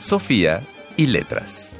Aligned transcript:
Sofía 0.00 0.62
y 0.96 1.06
letras. 1.06 1.76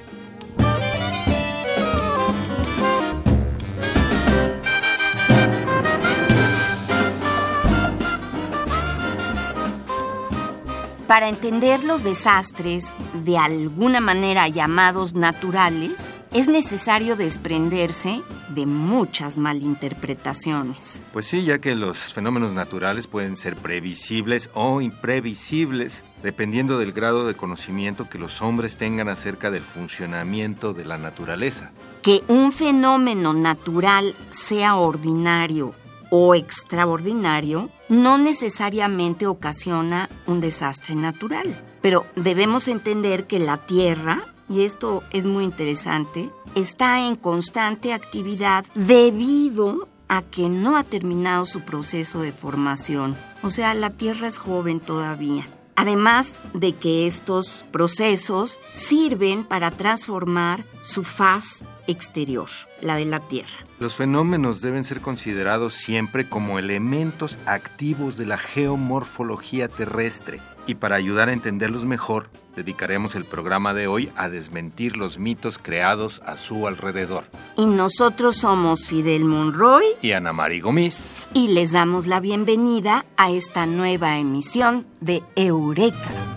Para 11.06 11.28
entender 11.30 11.82
los 11.82 12.04
desastres, 12.04 12.92
de 13.14 13.38
alguna 13.38 14.00
manera 14.00 14.46
llamados 14.48 15.14
naturales, 15.14 16.09
es 16.32 16.48
necesario 16.48 17.16
desprenderse 17.16 18.22
de 18.48 18.66
muchas 18.66 19.38
malinterpretaciones. 19.38 21.02
Pues 21.12 21.26
sí, 21.26 21.44
ya 21.44 21.60
que 21.60 21.74
los 21.74 22.12
fenómenos 22.12 22.52
naturales 22.52 23.06
pueden 23.06 23.36
ser 23.36 23.56
previsibles 23.56 24.50
o 24.54 24.80
imprevisibles, 24.80 26.04
dependiendo 26.22 26.78
del 26.78 26.92
grado 26.92 27.26
de 27.26 27.34
conocimiento 27.34 28.08
que 28.08 28.18
los 28.18 28.42
hombres 28.42 28.76
tengan 28.76 29.08
acerca 29.08 29.50
del 29.50 29.62
funcionamiento 29.62 30.72
de 30.72 30.84
la 30.84 30.98
naturaleza. 30.98 31.72
Que 32.02 32.22
un 32.28 32.52
fenómeno 32.52 33.34
natural 33.34 34.14
sea 34.30 34.76
ordinario 34.76 35.74
o 36.10 36.34
extraordinario 36.34 37.70
no 37.88 38.18
necesariamente 38.18 39.26
ocasiona 39.26 40.08
un 40.26 40.40
desastre 40.40 40.94
natural. 40.94 41.64
Pero 41.80 42.04
debemos 42.16 42.68
entender 42.68 43.26
que 43.26 43.38
la 43.38 43.56
Tierra, 43.56 44.22
y 44.50 44.64
esto 44.64 45.04
es 45.12 45.26
muy 45.26 45.44
interesante, 45.44 46.28
está 46.56 47.06
en 47.06 47.14
constante 47.14 47.94
actividad 47.94 48.66
debido 48.74 49.88
a 50.08 50.22
que 50.22 50.48
no 50.48 50.76
ha 50.76 50.82
terminado 50.82 51.46
su 51.46 51.60
proceso 51.60 52.20
de 52.20 52.32
formación. 52.32 53.16
O 53.44 53.50
sea, 53.50 53.74
la 53.74 53.90
Tierra 53.90 54.26
es 54.26 54.38
joven 54.38 54.80
todavía. 54.80 55.46
Además 55.76 56.42
de 56.52 56.74
que 56.74 57.06
estos 57.06 57.64
procesos 57.70 58.58
sirven 58.72 59.44
para 59.44 59.70
transformar 59.70 60.64
su 60.82 61.04
faz 61.04 61.64
exterior, 61.86 62.48
la 62.80 62.96
de 62.96 63.04
la 63.04 63.20
Tierra. 63.20 63.50
Los 63.78 63.94
fenómenos 63.94 64.60
deben 64.60 64.84
ser 64.84 65.00
considerados 65.00 65.74
siempre 65.74 66.28
como 66.28 66.58
elementos 66.58 67.38
activos 67.46 68.16
de 68.16 68.26
la 68.26 68.38
geomorfología 68.38 69.68
terrestre. 69.68 70.40
Y 70.66 70.74
para 70.74 70.96
ayudar 70.96 71.28
a 71.28 71.32
entenderlos 71.32 71.84
mejor, 71.84 72.30
dedicaremos 72.54 73.14
el 73.14 73.24
programa 73.24 73.74
de 73.74 73.86
hoy 73.86 74.12
a 74.14 74.28
desmentir 74.28 74.96
los 74.96 75.18
mitos 75.18 75.58
creados 75.58 76.20
a 76.24 76.36
su 76.36 76.68
alrededor. 76.68 77.24
Y 77.56 77.66
nosotros 77.66 78.36
somos 78.36 78.86
Fidel 78.86 79.24
Monroy 79.24 79.84
y 80.02 80.12
Ana 80.12 80.32
María 80.32 80.62
Gomis. 80.62 81.22
Y 81.34 81.48
les 81.48 81.72
damos 81.72 82.06
la 82.06 82.20
bienvenida 82.20 83.04
a 83.16 83.30
esta 83.30 83.66
nueva 83.66 84.18
emisión 84.18 84.86
de 85.00 85.22
Eureka. 85.34 86.29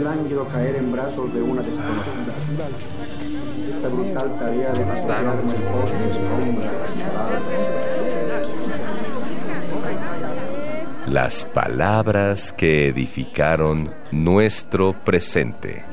Lánguido 0.00 0.48
caer 0.48 0.76
en 0.76 0.90
brazos 0.90 1.34
de 1.34 1.42
una 1.42 1.60
desconocida. 1.60 2.34
Esta 3.76 3.88
brutal 3.88 4.36
tarea 4.38 4.72
de 4.72 4.86
Las 11.06 11.44
palabras 11.44 12.54
que 12.54 12.88
edificaron 12.88 13.92
nuestro 14.10 14.94
presente. 15.04 15.84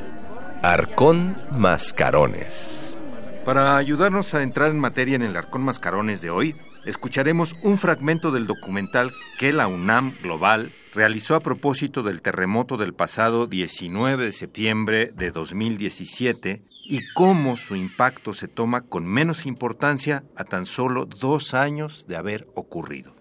Arcón 0.61 1.37
Mascarones. 1.51 2.95
Para 3.43 3.75
ayudarnos 3.75 4.33
a 4.33 4.43
entrar 4.43 4.71
en 4.71 4.79
materia 4.79 5.15
en 5.15 5.23
el 5.23 5.35
Arcón 5.35 5.63
Mascarones 5.63 6.21
de 6.21 6.29
hoy, 6.29 6.55
escucharemos 6.85 7.53
un 7.63 7.77
fragmento 7.77 8.31
del 8.31 8.47
documental 8.47 9.11
que 9.39 9.51
la 9.51 9.67
UNAM 9.67 10.13
Global 10.21 10.71
realizó 10.93 11.35
a 11.35 11.39
propósito 11.39 12.03
del 12.03 12.21
terremoto 12.21 12.77
del 12.77 12.93
pasado 12.93 13.47
19 13.47 14.25
de 14.25 14.31
septiembre 14.31 15.11
de 15.15 15.31
2017 15.31 16.61
y 16.85 17.01
cómo 17.13 17.57
su 17.57 17.75
impacto 17.75 18.33
se 18.33 18.47
toma 18.47 18.81
con 18.81 19.05
menos 19.05 19.45
importancia 19.45 20.23
a 20.35 20.43
tan 20.43 20.65
solo 20.65 21.05
dos 21.05 21.53
años 21.53 22.05
de 22.07 22.15
haber 22.15 22.47
ocurrido. 22.55 23.13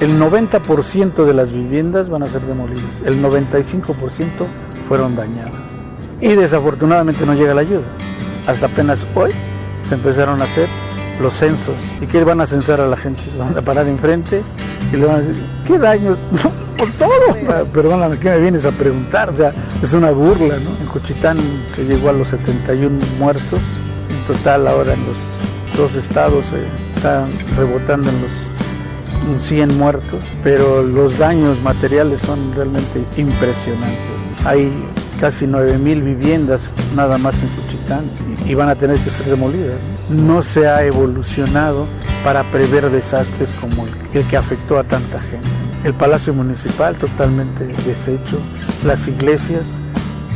El 0.00 0.18
90% 0.18 1.24
de 1.24 1.34
las 1.34 1.52
viviendas 1.52 2.08
van 2.08 2.22
a 2.22 2.26
ser 2.26 2.42
demolidas, 2.42 2.84
el 3.04 3.22
95% 3.22 4.46
fueron 4.88 5.14
dañadas 5.14 5.54
y 6.20 6.28
desafortunadamente 6.28 7.26
no 7.26 7.34
llega 7.34 7.54
la 7.54 7.60
ayuda. 7.60 7.84
Hasta 8.46 8.66
apenas 8.66 8.98
hoy 9.14 9.30
se 9.88 9.94
empezaron 9.94 10.40
a 10.40 10.44
hacer 10.44 10.68
los 11.20 11.34
censos. 11.34 11.74
¿Y 12.00 12.06
qué 12.06 12.24
van 12.24 12.40
a 12.40 12.46
censar 12.46 12.80
a 12.80 12.86
la 12.86 12.96
gente? 12.96 13.22
Van 13.38 13.56
a 13.56 13.62
parar 13.62 13.86
enfrente 13.88 14.42
y 14.92 14.96
le 14.96 15.06
van 15.06 15.16
a 15.16 15.20
decir, 15.20 15.42
¿qué 15.66 15.78
daño? 15.78 16.16
Por 16.78 16.90
todo. 16.92 17.64
Perdóname, 17.72 18.18
¿qué 18.18 18.30
me 18.30 18.38
vienes 18.38 18.64
a 18.64 18.72
preguntar? 18.72 19.30
O 19.30 19.36
sea, 19.36 19.52
es 19.82 19.92
una 19.92 20.10
burla, 20.10 20.54
¿no? 20.56 20.70
En 20.80 20.86
Cochitán 20.86 21.38
se 21.74 21.84
llegó 21.84 22.08
a 22.08 22.12
los 22.12 22.28
71 22.28 22.98
muertos. 23.18 23.60
En 24.10 24.34
total 24.34 24.66
ahora 24.66 24.94
en 24.94 25.00
los 25.06 25.16
dos 25.76 25.94
estados 25.94 26.44
se 26.46 26.96
están 26.96 27.30
rebotando 27.56 28.10
en 28.10 28.16
los 28.22 29.42
100 29.42 29.78
muertos. 29.78 30.20
Pero 30.42 30.82
los 30.82 31.18
daños 31.18 31.60
materiales 31.62 32.20
son 32.20 32.52
realmente 32.54 33.04
impresionantes. 33.16 33.98
Hay 34.44 34.72
casi 35.20 35.46
9.000 35.46 36.04
viviendas 36.04 36.62
nada 36.96 37.18
más 37.18 37.34
en 37.40 37.48
Y 38.46 38.54
van 38.54 38.68
a 38.68 38.76
tener 38.76 38.98
que 38.98 39.10
ser 39.10 39.26
demolidas. 39.26 39.78
No 40.08 40.42
se 40.42 40.66
ha 40.68 40.84
evolucionado 40.84 41.86
para 42.24 42.50
prever 42.50 42.90
desastres 42.90 43.48
como 43.60 43.86
el 43.86 44.26
que 44.26 44.36
afectó 44.36 44.78
a 44.78 44.84
tanta 44.84 45.20
gente. 45.20 45.48
El 45.84 45.92
Palacio 45.94 46.32
Municipal 46.32 46.96
totalmente 46.96 47.66
deshecho, 47.66 48.38
las 48.84 49.06
iglesias 49.06 49.66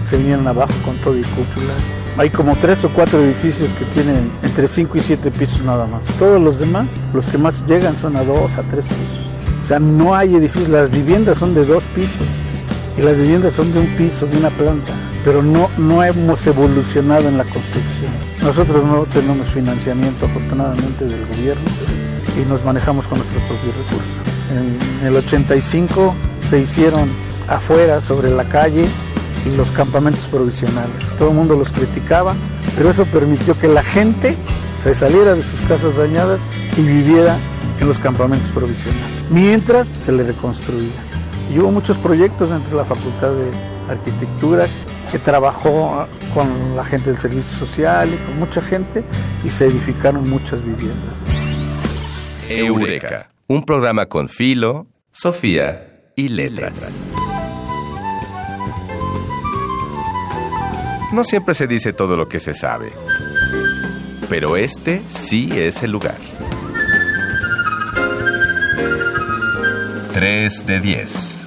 se 0.09 0.19
vinieron 0.19 0.47
abajo 0.47 0.75
con 0.85 0.97
todo 0.99 1.17
y 1.17 1.23
cúpula. 1.23 1.73
Hay 2.19 2.31
como 2.31 2.57
tres 2.57 2.85
o 2.85 2.91
cuatro 2.91 3.19
edificios 3.21 3.69
que 3.79 3.85
tienen 3.87 4.31
entre 4.43 4.67
5 4.67 4.99
y 4.99 5.01
7 5.01 5.31
pisos 5.31 5.63
nada 5.63 5.87
más. 5.87 6.05
Todos 6.19 6.41
los 6.41 6.59
demás, 6.59 6.87
los 7.15 7.27
que 7.29 7.39
más 7.39 7.65
llegan 7.67 7.97
son 7.99 8.17
a 8.17 8.25
dos, 8.25 8.53
a 8.57 8.63
tres 8.65 8.85
pisos. 8.87 9.21
O 9.63 9.67
sea, 9.67 9.79
no 9.79 10.15
hay 10.15 10.35
edificios, 10.35 10.69
las 10.69 10.91
viviendas 10.91 11.39
son 11.39 11.55
de 11.55 11.65
dos 11.65 11.83
pisos 11.95 12.27
y 12.99 13.03
las 13.03 13.17
viviendas 13.17 13.53
son 13.53 13.73
de 13.73 13.81
un 13.81 13.87
piso, 13.97 14.27
de 14.27 14.37
una 14.37 14.51
planta, 14.51 14.93
pero 15.29 15.43
no, 15.43 15.69
no 15.77 16.03
hemos 16.03 16.47
evolucionado 16.47 17.29
en 17.29 17.37
la 17.37 17.45
construcción. 17.45 18.11
Nosotros 18.41 18.83
no 18.83 19.05
tenemos 19.13 19.47
financiamiento 19.49 20.25
afortunadamente 20.25 21.05
del 21.05 21.23
gobierno 21.27 21.65
y 22.35 22.49
nos 22.49 22.65
manejamos 22.65 23.07
con 23.07 23.19
nuestros 23.19 23.43
propios 23.43 23.77
recursos. 23.77 24.09
En 25.03 25.07
el 25.07 25.17
85 25.17 26.15
se 26.49 26.61
hicieron 26.61 27.11
afuera, 27.47 28.01
sobre 28.01 28.31
la 28.31 28.45
calle, 28.45 28.89
los 29.55 29.69
campamentos 29.73 30.25
provisionales. 30.31 30.97
Todo 31.19 31.29
el 31.29 31.35
mundo 31.35 31.57
los 31.57 31.73
criticaba, 31.73 32.35
pero 32.75 32.89
eso 32.89 33.05
permitió 33.05 33.55
que 33.61 33.69
la 33.69 33.83
gente 33.83 34.35
se 34.83 34.95
saliera 34.95 35.35
de 35.35 35.43
sus 35.43 35.61
casas 35.69 35.95
dañadas 35.95 36.41
y 36.79 36.81
viviera 36.81 37.37
en 37.79 37.87
los 37.87 37.99
campamentos 37.99 38.49
provisionales, 38.53 39.27
mientras 39.29 39.89
se 40.07 40.11
le 40.11 40.23
reconstruía. 40.23 41.05
Y 41.55 41.59
hubo 41.59 41.71
muchos 41.71 41.99
proyectos 41.99 42.51
entre 42.51 42.75
la 42.75 42.87
Facultad 42.87 43.33
de 43.33 43.51
Arquitectura 43.93 44.67
que 45.11 45.19
trabajó 45.19 46.07
con 46.35 46.77
la 46.77 46.85
gente 46.85 47.11
del 47.11 47.19
servicio 47.19 47.59
social 47.59 48.09
y 48.13 48.17
con 48.27 48.39
mucha 48.39 48.61
gente 48.61 49.05
y 49.45 49.51
se 49.51 49.67
edificaron 49.67 50.29
muchas 50.29 50.63
viviendas. 50.63 51.15
Eureka, 52.49 53.31
un 53.47 53.65
programa 53.65 54.07
con 54.07 54.29
filo, 54.29 54.87
Sofía 55.11 56.13
y 56.15 56.29
letras. 56.29 57.01
No 61.13 61.25
siempre 61.25 61.55
se 61.55 61.67
dice 61.67 61.93
todo 61.93 62.17
lo 62.17 62.29
que 62.29 62.39
se 62.39 62.55
sabe, 62.55 62.93
pero 64.29 64.57
este 64.57 65.03
sí 65.09 65.51
es 65.55 65.83
el 65.83 65.93
lugar. 65.93 66.19
3 70.13 70.67
de 70.67 70.81
10. 70.81 71.38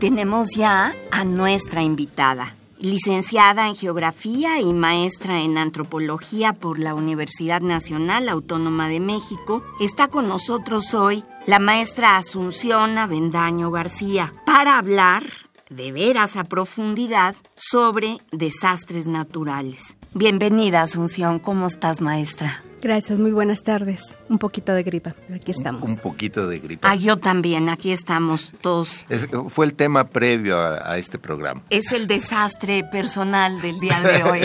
Tenemos 0.00 0.56
ya 0.56 0.94
a 1.12 1.24
nuestra 1.24 1.82
invitada. 1.82 2.56
licenciada 2.78 3.68
en 3.68 3.76
Geografía 3.76 4.58
y 4.58 4.72
maestra 4.72 5.42
en 5.42 5.58
Antropología 5.58 6.54
por 6.54 6.78
la 6.78 6.94
Universidad 6.94 7.60
Nacional 7.60 8.30
Autónoma 8.30 8.88
de 8.88 9.00
México, 9.00 9.62
está 9.80 10.08
con 10.08 10.28
nosotros 10.28 10.94
hoy 10.94 11.22
la 11.44 11.58
maestra 11.58 12.16
Asunción 12.16 12.96
Avendaño 12.96 13.70
García 13.70 14.32
para 14.46 14.78
hablar 14.78 15.24
de 15.68 15.92
veras 15.92 16.38
a 16.38 16.44
profundidad 16.44 17.36
sobre 17.54 18.22
desastres 18.32 19.06
naturales. 19.06 19.98
Bienvenida 20.12 20.82
Asunción, 20.82 21.38
¿cómo 21.38 21.68
estás 21.68 22.00
maestra? 22.00 22.64
Gracias, 22.82 23.20
muy 23.20 23.30
buenas 23.30 23.62
tardes. 23.62 24.00
Un 24.28 24.38
poquito 24.38 24.74
de 24.74 24.82
gripa, 24.82 25.14
aquí 25.32 25.52
estamos. 25.52 25.88
Un, 25.88 25.98
poquito 25.98 26.48
de 26.48 26.58
gripa. 26.58 26.90
Ah, 26.90 26.96
yo 26.96 27.16
también, 27.16 27.68
aquí 27.68 27.92
estamos 27.92 28.52
todos. 28.60 29.06
fue 29.46 29.66
el 29.66 29.74
tema 29.74 30.08
previo 30.08 30.58
a, 30.58 30.98
este 30.98 31.16
programa. 31.16 31.62
Es 31.70 31.92
el 31.92 32.08
desastre 32.08 32.82
personal 32.82 33.60
del 33.62 33.78
día 33.78 34.00
de 34.00 34.22
hoy. 34.30 34.40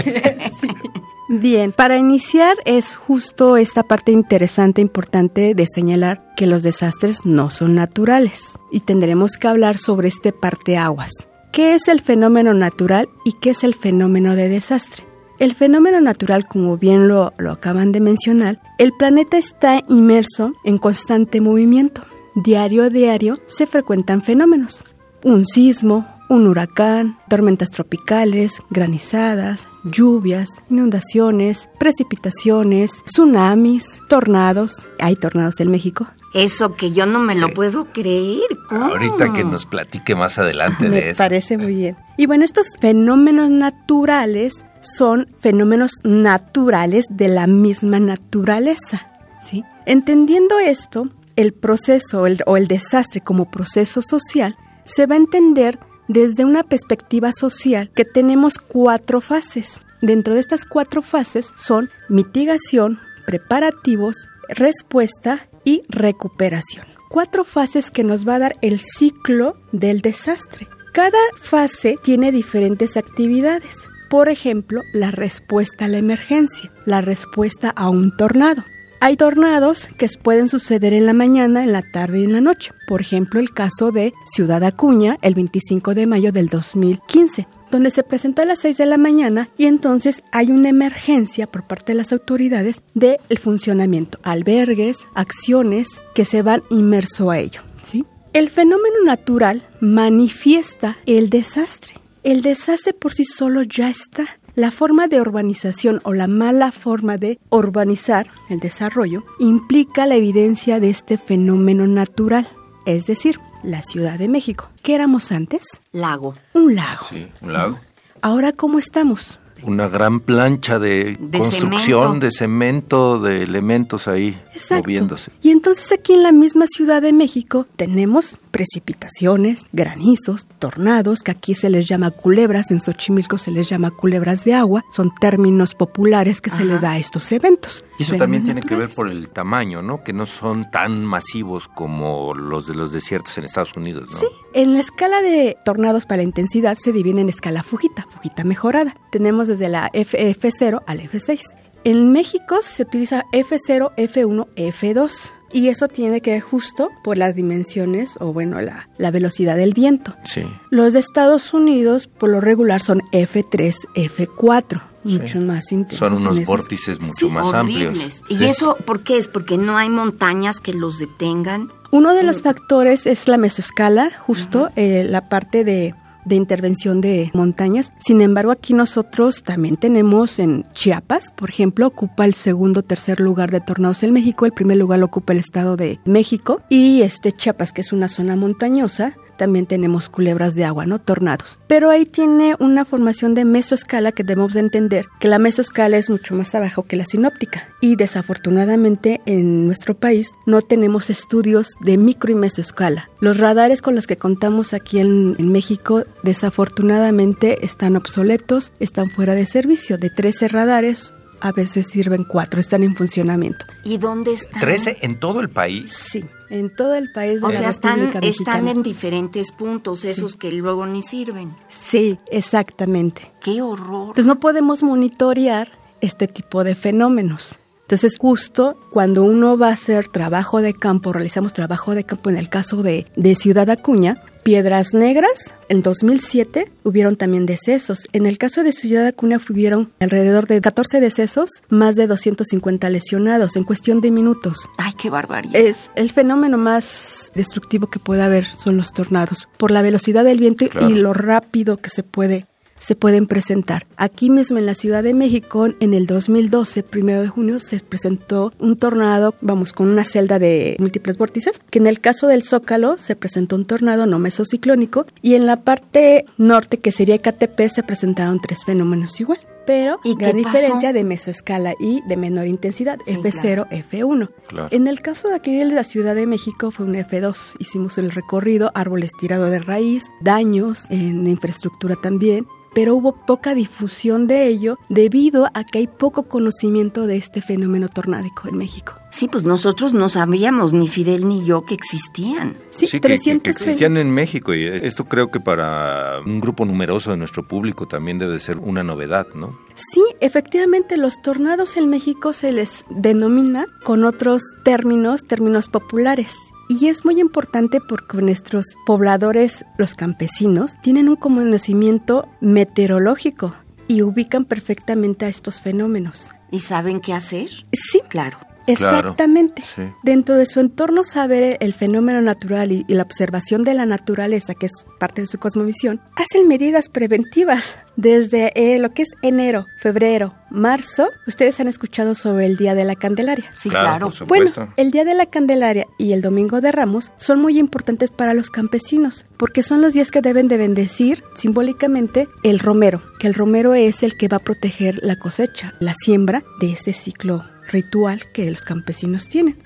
Bien, 1.29 1.71
para 1.71 1.97
iniciar 1.97 2.57
es 2.65 2.95
justo 2.95 3.57
esta 3.57 3.81
parte 3.81 4.11
interesante, 4.11 4.81
importante 4.81 5.55
de 5.55 5.65
señalar 5.65 6.31
que 6.35 6.45
los 6.45 6.61
desastres 6.61 7.21
no 7.25 7.49
son 7.49 7.73
naturales 7.73 8.51
y 8.71 8.81
tendremos 8.81 9.37
que 9.37 9.47
hablar 9.47 9.79
sobre 9.79 10.09
este 10.09 10.31
parteaguas. 10.31 11.09
¿Qué 11.51 11.73
es 11.73 11.87
el 11.87 12.01
fenómeno 12.01 12.53
natural 12.53 13.09
y 13.23 13.33
qué 13.33 13.49
es 13.49 13.63
el 13.63 13.73
fenómeno 13.73 14.35
de 14.35 14.47
desastre? 14.47 15.14
El 15.37 15.53
fenómeno 15.53 15.99
natural, 15.99 16.47
como 16.47 16.77
bien 16.77 17.09
lo, 17.09 17.33
acaban 17.51 17.91
de 17.91 17.99
mencionar, 17.99 18.61
el 18.77 18.93
planeta 18.93 19.37
está 19.37 19.81
inmerso 19.89 20.53
en 20.63 20.77
constante 20.77 21.41
movimiento. 21.41 22.03
Diario 22.35 22.83
a 22.83 22.89
diario 22.89 23.39
se 23.47 23.67
frecuentan 23.67 24.21
fenómenos. 24.21 24.85
Un 25.23 25.45
sismo, 25.45 26.07
un 26.29 26.47
huracán, 26.47 27.17
tormentas 27.29 27.71
tropicales, 27.71 28.61
granizadas, 28.69 29.67
lluvias, 29.83 30.49
inundaciones, 30.69 31.69
precipitaciones, 31.79 33.03
tsunamis, 33.05 34.01
tornados. 34.09 34.87
Hay 34.99 35.15
tornados 35.15 35.59
en 35.59 35.71
México. 35.71 36.07
Eso 36.33 36.75
que 36.75 36.91
yo 36.91 37.05
no 37.05 37.19
me 37.19 37.35
lo 37.35 37.53
puedo 37.53 37.85
creer. 37.93 38.41
Ahorita 38.69 39.31
que 39.31 39.43
nos 39.43 39.65
platique 39.65 40.15
más 40.15 40.37
adelante 40.37 40.89
de 40.89 41.11
eso. 41.11 41.23
Me 41.23 41.29
parece 41.29 41.57
muy 41.57 41.75
bien. 41.75 41.97
Y 42.17 42.25
bueno, 42.25 42.43
estos 42.43 42.67
fenómenos 42.79 43.49
naturales 43.49 44.65
son 44.81 45.27
fenómenos 45.39 45.91
naturales 46.03 47.05
de 47.09 47.29
la 47.29 47.47
misma 47.47 47.99
naturaleza. 47.99 49.07
¿sí? 49.41 49.63
Entendiendo 49.85 50.59
esto, 50.59 51.09
el 51.35 51.53
proceso 51.53 52.25
o 52.45 52.57
el 52.57 52.67
desastre 52.67 53.21
como 53.21 53.49
proceso 53.49 54.01
social 54.01 54.57
se 54.83 55.05
va 55.05 55.15
a 55.15 55.19
entender 55.19 55.79
desde 56.07 56.45
una 56.45 56.63
perspectiva 56.63 57.31
social 57.31 57.91
que 57.95 58.05
tenemos 58.05 58.57
cuatro 58.57 59.21
fases. 59.21 59.81
Dentro 60.01 60.33
de 60.33 60.39
estas 60.39 60.65
cuatro 60.65 61.01
fases 61.01 61.51
son 61.57 61.89
mitigación, 62.09 62.99
preparativos, 63.25 64.27
respuesta 64.49 65.47
y 65.63 65.83
recuperación. 65.89 66.85
Cuatro 67.09 67.43
fases 67.43 67.91
que 67.91 68.03
nos 68.03 68.27
va 68.27 68.35
a 68.35 68.39
dar 68.39 68.53
el 68.61 68.79
ciclo 68.79 69.57
del 69.71 70.01
desastre. 70.01 70.67
Cada 70.93 71.19
fase 71.41 71.97
tiene 72.03 72.31
diferentes 72.31 72.97
actividades. 72.97 73.87
Por 74.09 74.29
ejemplo, 74.29 74.81
la 74.93 75.11
respuesta 75.11 75.85
a 75.85 75.87
la 75.87 75.97
emergencia, 75.97 76.71
la 76.85 77.01
respuesta 77.01 77.69
a 77.69 77.89
un 77.89 78.15
tornado. 78.15 78.63
Hay 79.05 79.17
tornados 79.17 79.87
que 79.99 80.07
pueden 80.19 80.49
suceder 80.49 80.91
en 80.91 81.05
la 81.05 81.13
mañana, 81.13 81.63
en 81.63 81.73
la 81.73 81.83
tarde 81.83 82.21
y 82.21 82.23
en 82.23 82.33
la 82.33 82.41
noche. 82.41 82.71
Por 82.87 83.01
ejemplo, 83.01 83.39
el 83.39 83.51
caso 83.51 83.91
de 83.91 84.15
Ciudad 84.25 84.63
Acuña 84.63 85.19
el 85.21 85.35
25 85.35 85.93
de 85.93 86.07
mayo 86.07 86.31
del 86.31 86.49
2015 86.49 87.47
donde 87.69 87.91
se 87.91 88.01
presentó 88.01 88.41
a 88.41 88.45
las 88.45 88.61
6 88.61 88.77
de 88.77 88.85
la 88.87 88.97
mañana 88.97 89.49
y 89.59 89.67
entonces 89.67 90.23
hay 90.31 90.49
una 90.49 90.69
emergencia 90.69 91.45
por 91.45 91.67
parte 91.67 91.91
de 91.91 91.97
las 91.97 92.13
autoridades 92.13 92.81
del 92.95 93.19
funcionamiento, 93.39 94.17
albergues, 94.23 95.05
acciones 95.13 96.01
que 96.15 96.25
se 96.25 96.41
van 96.41 96.63
inmerso 96.71 97.29
a 97.29 97.37
ello. 97.37 97.61
¿sí? 97.83 98.05
El 98.33 98.49
fenómeno 98.49 99.03
natural 99.05 99.61
manifiesta 99.81 100.97
el 101.05 101.29
desastre 101.29 101.93
el 102.25 102.41
desastre 102.41 102.91
por 102.93 103.13
sí 103.13 103.23
solo 103.23 103.61
ya 103.61 103.87
está. 103.87 104.39
La 104.55 104.71
forma 104.71 105.09
de 105.09 105.19
urbanización 105.19 105.99
o 106.05 106.13
la 106.13 106.27
mala 106.27 106.71
forma 106.71 107.17
de 107.17 107.39
urbanizar 107.49 108.27
el 108.49 108.61
desarrollo 108.61 109.25
implica 109.37 110.05
la 110.05 110.15
evidencia 110.15 110.79
de 110.79 110.89
este 110.89 111.17
fenómeno 111.17 111.87
natural, 111.87 112.47
es 112.85 113.05
decir, 113.05 113.37
la 113.63 113.81
Ciudad 113.81 114.17
de 114.17 114.29
México. 114.29 114.69
¿Qué 114.81 114.95
éramos 114.95 115.33
antes? 115.33 115.81
Lago. 115.91 116.35
Un 116.53 116.73
lago. 116.73 117.05
Sí, 117.09 117.27
un 117.41 117.51
lago. 117.51 117.79
Ahora, 118.21 118.53
¿cómo 118.53 118.79
estamos? 118.79 119.41
Una 119.63 119.87
gran 119.87 120.19
plancha 120.19 120.79
de, 120.79 121.17
construcción 121.31 122.19
de 122.19 122.31
cemento, 122.31 123.19
de 123.19 123.43
elementos 123.43 124.07
ahí 124.07 124.39
moviéndose. 124.69 125.31
Y 125.41 125.51
entonces 125.51 125.91
aquí 125.91 126.13
en 126.13 126.23
la 126.23 126.31
misma 126.31 126.65
Ciudad 126.67 127.01
de 127.01 127.13
México 127.13 127.65
tenemos 127.75 128.37
precipitaciones, 128.51 129.65
granizos, 129.73 130.45
tornados, 130.59 131.23
que 131.23 131.31
aquí 131.31 131.55
se 131.55 131.69
les 131.69 131.87
llama 131.87 132.11
culebras, 132.11 132.71
en 132.71 132.79
Xochimilco 132.79 133.37
se 133.37 133.51
les 133.51 133.67
llama 133.67 133.91
culebras 133.91 134.45
de 134.45 134.53
agua, 134.53 134.83
son 134.91 135.13
términos 135.19 135.73
populares 135.73 136.41
que 136.41 136.49
se 136.49 136.63
les 136.63 136.81
da 136.81 136.91
a 136.91 136.97
estos 136.97 137.31
eventos. 137.31 137.83
Y 137.99 138.03
eso 138.03 138.15
también 138.17 138.43
tiene 138.43 138.61
que 138.61 138.75
ver 138.75 138.89
por 138.89 139.09
el 139.09 139.29
tamaño, 139.29 139.81
¿no? 139.81 140.03
Que 140.03 140.13
no 140.13 140.25
son 140.25 140.69
tan 140.71 141.05
masivos 141.05 141.67
como 141.67 142.33
los 142.33 142.67
de 142.67 142.75
los 142.75 142.91
desiertos 142.91 143.37
en 143.37 143.45
Estados 143.45 143.75
Unidos, 143.75 144.09
¿no? 144.11 144.19
Sí, 144.19 144.27
en 144.55 144.73
la 144.73 144.79
escala 144.79 145.21
de 145.21 145.57
tornados 145.65 146.05
para 146.05 146.17
la 146.17 146.23
intensidad 146.23 146.77
se 146.81 146.93
divide 146.93 147.19
en 147.19 147.27
escala 147.27 147.61
Fujita, 147.61 148.07
Fujita 148.09 148.45
mejorada. 148.45 148.95
Tenemos 149.11 149.49
desde 149.49 149.67
la 149.67 149.91
F0 149.91 150.81
al 150.87 151.01
F6. 151.01 151.41
En 151.83 152.13
México 152.13 152.59
se 152.63 152.83
utiliza 152.83 153.25
F0, 153.33 153.93
F1, 153.97 154.47
F2. 154.55 155.11
Y 155.51 155.67
eso 155.67 155.89
tiene 155.89 156.21
que 156.21 156.31
ver 156.31 156.41
justo 156.41 156.89
por 157.03 157.17
las 157.17 157.35
dimensiones 157.35 158.15
o 158.19 158.31
bueno, 158.31 158.61
la, 158.61 158.89
la 158.97 159.11
velocidad 159.11 159.57
del 159.57 159.73
viento. 159.73 160.15
Sí. 160.23 160.43
Los 160.69 160.93
de 160.93 160.99
Estados 160.99 161.53
Unidos 161.53 162.07
por 162.07 162.29
lo 162.29 162.39
regular 162.39 162.81
son 162.81 163.01
F3, 163.11 163.75
F4 163.93 164.81
mucho 165.05 165.39
más 165.39 165.71
intensos. 165.71 165.99
Son 165.99 166.13
unos 166.13 166.43
vórtices 166.45 166.99
mucho 166.99 167.29
más 167.29 167.53
amplios. 167.53 168.23
¿Y 168.29 168.45
eso 168.45 168.77
por 168.85 169.03
qué 169.03 169.17
es? 169.17 169.27
¿Porque 169.27 169.57
no 169.57 169.77
hay 169.77 169.89
montañas 169.89 170.59
que 170.59 170.73
los 170.73 170.97
detengan? 170.97 171.71
Uno 171.95 172.13
de 172.13 172.23
los 172.23 172.41
factores 172.41 173.07
es 173.07 173.29
la 173.29 173.37
mesoescala, 173.37 174.11
justo 174.11 174.69
eh, 174.75 175.05
la 175.09 175.29
parte 175.29 175.63
de 175.63 175.95
de 176.25 176.35
intervención 176.35 176.99
de 177.01 177.31
montañas. 177.33 177.91
Sin 177.99 178.19
embargo, 178.19 178.51
aquí 178.51 178.73
nosotros 178.73 179.43
también 179.43 179.77
tenemos 179.77 180.39
en 180.39 180.65
Chiapas, 180.73 181.31
por 181.31 181.49
ejemplo, 181.49 181.87
ocupa 181.87 182.25
el 182.25 182.33
segundo, 182.33 182.81
tercer 182.81 183.19
lugar 183.19 183.51
de 183.51 183.61
tornados 183.61 184.03
en 184.03 184.11
México. 184.11 184.45
El 184.45 184.51
primer 184.51 184.77
lugar 184.77 184.99
lo 184.99 185.05
ocupa 185.05 185.33
el 185.33 185.39
estado 185.39 185.77
de 185.77 185.99
México. 186.03 186.61
Y 186.67 187.03
este 187.03 187.31
Chiapas, 187.31 187.71
que 187.71 187.81
es 187.81 187.93
una 187.93 188.07
zona 188.07 188.35
montañosa, 188.35 189.15
también 189.37 189.65
tenemos 189.65 190.09
culebras 190.09 190.55
de 190.55 190.65
agua, 190.65 190.85
¿no? 190.85 190.99
Tornados. 190.99 191.59
Pero 191.67 191.89
ahí 191.89 192.05
tiene 192.05 192.55
una 192.59 192.85
formación 192.85 193.35
de 193.35 193.45
mesoescala 193.45 194.11
que 194.11 194.23
debemos 194.23 194.53
de 194.53 194.61
entender 194.61 195.05
que 195.19 195.27
la 195.27 195.39
mesoescala 195.39 195.97
es 195.97 196.09
mucho 196.09 196.35
más 196.35 196.53
abajo 196.55 196.83
que 196.83 196.95
la 196.95 197.05
sinóptica. 197.05 197.69
Y 197.81 197.95
desafortunadamente 197.95 199.21
en 199.25 199.65
nuestro 199.67 199.95
país 199.95 200.31
no 200.45 200.61
tenemos 200.61 201.09
estudios 201.09 201.75
de 201.81 201.97
micro 201.97 202.31
y 202.31 202.35
mesoescala. 202.35 203.09
Los 203.19 203.37
radares 203.37 203.81
con 203.81 203.95
los 203.95 204.07
que 204.07 204.17
contamos 204.17 204.73
aquí 204.73 204.99
en, 204.99 205.35
en 205.37 205.51
México 205.51 206.03
desafortunadamente 206.23 207.65
están 207.65 207.95
obsoletos, 207.95 208.71
están 208.79 209.09
fuera 209.09 209.35
de 209.35 209.45
servicio. 209.45 209.97
De 209.97 210.09
13 210.09 210.47
radares, 210.47 211.13
a 211.41 211.51
veces 211.51 211.87
sirven 211.87 212.23
cuatro, 212.23 212.59
están 212.59 212.83
en 212.83 212.95
funcionamiento. 212.95 213.65
¿Y 213.83 213.97
dónde 213.97 214.33
están? 214.33 214.61
¿13 214.61 214.97
en 215.01 215.19
todo 215.19 215.41
el 215.41 215.49
país? 215.49 215.93
Sí, 215.93 216.25
en 216.49 216.73
todo 216.73 216.95
el 216.95 217.11
país 217.11 217.41
de 217.41 217.47
o 217.47 217.51
la 217.51 217.57
sea, 217.57 217.69
están, 217.69 218.11
están 218.23 218.67
en 218.67 218.83
diferentes 218.83 219.51
puntos, 219.51 220.05
esos 220.05 220.35
que 220.35 220.51
luego 220.51 220.85
ni 220.85 221.01
sirven. 221.01 221.55
Sí, 221.69 222.19
exactamente. 222.31 223.31
¡Qué 223.41 223.61
horror! 223.61 224.09
Entonces 224.09 224.25
no 224.25 224.39
podemos 224.39 224.83
monitorear 224.83 225.71
este 226.01 226.27
tipo 226.27 226.63
de 226.63 226.75
fenómenos. 226.75 227.59
Entonces, 227.81 228.17
justo 228.17 228.77
cuando 228.91 229.23
uno 229.23 229.57
va 229.57 229.69
a 229.69 229.73
hacer 229.73 230.07
trabajo 230.07 230.61
de 230.61 230.73
campo, 230.73 231.13
realizamos 231.13 231.53
trabajo 231.53 231.93
de 231.93 232.03
campo 232.03 232.31
en 232.31 232.37
el 232.37 232.49
caso 232.49 232.81
de, 232.81 233.05
de 233.15 233.35
Ciudad 233.35 233.69
Acuña, 233.69 234.21
Piedras 234.45 234.93
Negras, 234.93 235.55
en 235.69 235.81
2007 235.81 236.71
hubieron 236.83 237.15
también 237.15 237.47
decesos. 237.47 238.07
En 238.13 238.27
el 238.27 238.37
caso 238.37 238.61
de 238.61 238.73
Ciudad 238.73 239.07
Acuña 239.07 239.41
hubieron 239.49 239.91
alrededor 239.99 240.45
de 240.45 240.61
14 240.61 240.99
decesos, 240.99 241.49
más 241.69 241.95
de 241.95 242.05
250 242.05 242.87
lesionados 242.91 243.55
en 243.55 243.63
cuestión 243.63 244.01
de 244.01 244.11
minutos. 244.11 244.69
¡Ay, 244.77 244.93
qué 244.93 245.09
barbaridad! 245.09 245.55
Es 245.55 245.89
el 245.95 246.11
fenómeno 246.11 246.59
más 246.59 247.31
destructivo 247.33 247.87
que 247.87 247.97
puede 247.97 248.21
haber 248.21 248.45
son 248.45 248.77
los 248.77 248.93
tornados, 248.93 249.47
por 249.57 249.71
la 249.71 249.81
velocidad 249.81 250.23
del 250.23 250.39
viento 250.39 250.65
y 250.79 250.93
lo 250.93 251.15
rápido 251.15 251.77
que 251.77 251.89
se 251.89 252.03
puede 252.03 252.45
se 252.85 252.95
pueden 252.95 253.25
presentar. 253.25 253.87
Aquí 253.97 254.29
mismo 254.29 254.59
en 254.59 254.67
la 254.67 254.75
Ciudad 254.75 255.01
de 255.01 255.15
México, 255.15 255.67
en 255.79 255.95
el 255.95 256.05
2012, 256.05 256.83
primero 256.83 257.21
de 257.23 257.27
junio, 257.27 257.59
se 257.59 257.79
presentó 257.79 258.53
un 258.59 258.77
tornado, 258.77 259.33
vamos, 259.41 259.73
con 259.73 259.87
una 259.87 260.03
celda 260.03 260.37
de 260.37 260.75
múltiples 260.79 261.17
vórtices, 261.17 261.59
que 261.71 261.79
en 261.79 261.87
el 261.87 261.99
caso 261.99 262.27
del 262.27 262.43
Zócalo 262.43 262.99
se 262.99 263.15
presentó 263.15 263.55
un 263.55 263.65
tornado 263.65 264.05
no 264.05 264.19
mesociclónico 264.19 265.07
y 265.23 265.33
en 265.33 265.47
la 265.47 265.61
parte 265.61 266.25
norte, 266.37 266.77
que 266.77 266.91
sería 266.91 267.17
KTP, 267.17 267.59
se 267.69 267.81
presentaron 267.81 268.39
tres 268.39 268.63
fenómenos 268.63 269.19
igual 269.19 269.39
pero 269.65 269.99
¿Y 270.03 270.15
gran 270.15 270.37
diferencia 270.37 270.93
de 270.93 271.03
mesoescala 271.03 271.73
y 271.79 272.01
de 272.07 272.17
menor 272.17 272.47
intensidad, 272.47 272.99
Sí, 273.05 273.15
F0, 273.15 273.67
F1. 273.69 274.29
Claro. 274.47 274.67
En 274.71 274.87
el 274.87 275.01
caso 275.01 275.29
de 275.29 275.35
aquí 275.35 275.57
de 275.57 275.65
la 275.65 275.83
Ciudad 275.83 276.15
de 276.15 276.27
México 276.27 276.71
fue 276.71 276.85
un 276.85 276.93
F2. 276.93 277.55
Hicimos 277.59 277.97
el 277.97 278.11
recorrido, 278.11 278.71
árboles 278.75 279.11
tirados 279.19 279.49
de 279.49 279.59
raíz, 279.59 280.05
daños 280.21 280.85
en 280.89 281.27
infraestructura 281.27 281.95
también, 281.95 282.45
pero 282.75 282.93
hubo 282.95 283.13
poca 283.25 283.55
difusión 283.55 284.27
de 284.27 284.45
ello 284.47 284.77
debido 284.89 285.47
a 285.55 285.63
que 285.63 285.79
hay 285.79 285.87
poco 285.87 286.23
conocimiento 286.29 287.07
de 287.07 287.15
este 287.17 287.41
fenómeno 287.41 287.89
tornádico 287.89 288.47
en 288.47 288.57
México. 288.57 288.93
Sí, 289.09 289.29
pues 289.29 289.45
nosotros 289.45 289.93
no 289.93 290.09
sabíamos, 290.09 290.73
ni 290.73 290.89
Fidel 290.89 291.25
ni 291.27 291.45
yo, 291.45 291.65
que 291.65 291.73
existían. 291.73 292.57
Sí, 292.71 292.85
Sí, 292.85 292.91
que- 292.91 292.99
que, 292.99 293.07
300 293.07 293.43
que 293.43 293.49
existían 293.51 293.95
en 293.95 294.11
México 294.11 294.53
y 294.53 294.65
esto 294.65 295.05
creo 295.05 295.31
que 295.31 295.39
para 295.39 296.19
un 296.25 296.41
grupo 296.41 296.65
numeroso 296.65 297.11
de 297.11 297.17
nuestro 297.17 297.47
público 297.47 297.87
también 297.87 298.19
debe 298.19 298.39
ser 298.41 298.57
una 298.57 298.83
novedad, 298.83 299.25
¿no? 299.33 299.57
Sí, 299.73 300.03
efectivamente, 300.19 300.97
los 300.97 301.21
tornados 301.21 301.77
en 301.77 301.89
México 301.89 302.33
se 302.33 302.51
les 302.51 302.85
denomina 302.89 303.65
con 303.83 304.03
otros 304.03 304.43
términos, 304.65 305.23
términos 305.23 305.69
populares. 305.69 306.33
Y 306.67 306.87
es 306.87 307.05
muy 307.05 307.19
importante 307.19 307.79
porque 307.79 308.21
nuestros 308.21 308.75
pobladores, 308.85 309.65
los 309.77 309.93
campesinos, 309.93 310.73
tienen 310.81 311.09
un 311.09 311.15
conocimiento 311.15 312.27
meteorológico 312.41 313.55
y 313.87 314.01
ubican 314.01 314.45
perfectamente 314.45 315.25
a 315.25 315.29
estos 315.29 315.61
fenómenos. 315.61 316.31
¿Y 316.51 316.59
saben 316.59 317.01
qué 317.01 317.13
hacer? 317.13 317.49
Sí, 317.71 318.01
Claro. 318.09 318.37
Claro, 318.73 319.09
exactamente. 319.09 319.63
sí. 319.75 319.83
Dentro 320.03 320.35
de 320.35 320.45
su 320.45 320.59
entorno 320.59 321.03
saber 321.03 321.57
el 321.59 321.73
fenómeno 321.73 322.21
natural 322.21 322.71
y, 322.71 322.85
y 322.87 322.93
la 322.93 323.03
observación 323.03 323.63
de 323.63 323.73
la 323.73 323.85
naturaleza, 323.85 324.53
que 324.55 324.67
es 324.67 324.85
parte 324.99 325.21
de 325.21 325.27
su 325.27 325.37
cosmovisión, 325.37 326.01
hacen 326.15 326.47
medidas 326.47 326.89
preventivas. 326.89 327.77
Desde 327.97 328.51
eh, 328.55 328.77
lo 328.77 328.89
que 328.93 329.03
es 329.03 329.09
enero, 329.21 329.67
febrero, 329.77 330.35
marzo, 330.49 331.09
ustedes 331.27 331.59
han 331.61 331.69
escuchado 331.69 332.13
sobre 332.13 332.45
el 332.45 332.57
Día 332.57 332.75
de 332.75 332.83
la 332.83 332.95
Candelaria. 332.95 333.45
Sí, 333.55 333.69
Claro, 333.69 334.09
claro. 334.09 334.09
por 334.09 334.27
Bueno, 334.27 334.51
el 334.75 334.91
Día 334.91 335.05
de 335.05 335.13
la 335.13 335.27
Candelaria 335.27 335.87
y 335.97 336.11
el 336.11 336.21
Domingo 336.21 336.59
de 336.59 336.73
Ramos 336.73 337.13
son 337.17 337.39
muy 337.39 337.57
importantes 337.57 338.11
para 338.11 338.33
los 338.33 338.49
campesinos, 338.49 339.25
porque 339.37 339.63
son 339.63 339.81
los 339.81 339.93
días 339.93 340.11
que 340.11 340.21
deben 340.21 340.49
de 340.49 340.57
bendecir 340.57 341.23
simbólicamente 341.35 342.27
el 342.43 342.59
romero, 342.59 343.01
que 343.19 343.27
el 343.27 343.33
romero 343.33 343.73
es 343.75 344.03
el 344.03 344.17
que 344.17 344.27
va 344.27 344.37
a 344.37 344.43
proteger 344.43 344.99
la 345.01 345.17
cosecha, 345.17 345.73
la 345.79 345.93
siembra 345.93 346.43
de 346.59 346.71
este 346.71 346.91
ciclo 346.91 347.45
ritual 347.67 348.31
que 348.31 348.49
los 348.51 348.61
campesinos 348.61 349.27
tienen. 349.27 349.57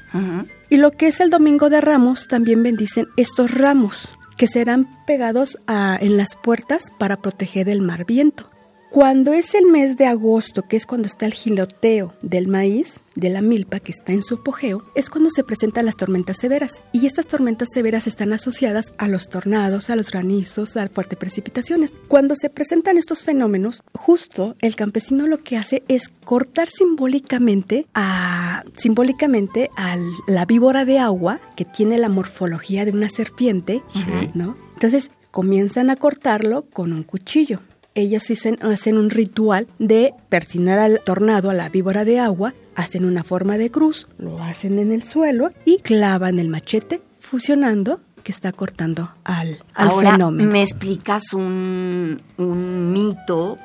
Y 0.69 0.77
lo 0.77 0.91
que 0.91 1.07
es 1.07 1.19
el 1.19 1.29
Domingo 1.29 1.69
de 1.69 1.81
Ramos 1.81 2.27
también 2.27 2.63
bendicen 2.63 3.07
estos 3.17 3.51
ramos 3.51 4.11
que 4.37 4.47
serán 4.47 4.87
pegados 5.05 5.57
a- 5.67 5.97
en 5.99 6.15
las 6.17 6.35
puertas 6.41 6.91
para 6.97 7.21
proteger 7.21 7.65
del 7.65 7.81
mar 7.81 8.05
viento. 8.05 8.49
Cuando 8.91 9.33
es 9.33 9.53
el 9.53 9.67
mes 9.67 9.97
de 9.97 10.07
agosto, 10.07 10.63
que 10.63 10.75
es 10.75 10.87
cuando 10.87 11.05
está 11.05 11.27
el 11.27 11.33
giloteo 11.35 12.15
del 12.23 12.47
maíz, 12.47 13.01
de 13.13 13.29
la 13.29 13.41
milpa, 13.41 13.79
que 13.79 13.91
está 13.91 14.13
en 14.13 14.23
su 14.23 14.35
apogeo, 14.35 14.83
es 14.95 15.11
cuando 15.11 15.29
se 15.29 15.43
presentan 15.43 15.85
las 15.85 15.95
tormentas 15.95 16.37
severas. 16.37 16.81
Y 16.91 17.05
estas 17.05 17.27
tormentas 17.27 17.67
severas 17.71 18.07
están 18.07 18.33
asociadas 18.33 18.93
a 18.97 19.07
los 19.07 19.29
tornados, 19.29 19.91
a 19.91 19.95
los 19.95 20.09
granizos, 20.09 20.75
a 20.75 20.87
fuertes 20.89 21.19
precipitaciones. 21.19 21.93
Cuando 22.07 22.33
se 22.35 22.49
presentan 22.49 22.97
estos 22.97 23.23
fenómenos, 23.23 23.83
justo 23.93 24.55
el 24.59 24.75
campesino 24.75 25.27
lo 25.27 25.43
que 25.43 25.57
hace 25.57 25.83
es 25.87 26.09
cortar 26.25 26.69
simbólicamente 26.71 27.85
a, 27.93 28.63
simbólicamente 28.75 29.69
a 29.77 29.97
la 30.25 30.45
víbora 30.45 30.85
de 30.85 30.97
agua, 30.97 31.39
que 31.55 31.65
tiene 31.65 31.99
la 31.99 32.09
morfología 32.09 32.85
de 32.85 32.91
una 32.91 33.09
serpiente, 33.09 33.83
Sí. 33.93 34.31
¿no? 34.33 34.57
Entonces 34.73 35.11
comienzan 35.29 35.91
a 35.91 35.95
cortarlo 35.95 36.65
con 36.73 36.91
un 36.91 37.03
cuchillo. 37.03 37.61
Ellos 37.95 38.29
hacen, 38.29 38.57
hacen 38.61 38.97
un 38.97 39.09
ritual 39.09 39.67
de 39.79 40.13
persinar 40.29 40.79
al 40.79 41.01
tornado, 41.03 41.49
a 41.49 41.53
la 41.53 41.69
víbora 41.69 42.05
de 42.05 42.19
agua, 42.19 42.53
hacen 42.75 43.03
una 43.05 43.23
forma 43.23 43.57
de 43.57 43.71
cruz, 43.71 44.07
lo 44.17 44.41
hacen 44.41 44.79
en 44.79 44.91
el 44.91 45.03
suelo 45.03 45.51
y 45.65 45.77
clavan 45.79 46.39
el 46.39 46.49
machete 46.49 47.01
fusionando 47.19 47.99
que 48.23 48.31
está 48.31 48.51
cortando 48.51 49.11
al, 49.23 49.59
al 49.73 49.89
Ahora, 49.89 50.11
fenómeno. 50.13 50.51
¿me 50.51 50.61
explicas 50.61 51.33
un, 51.33 52.21
un 52.37 52.91
mito? 52.93 53.57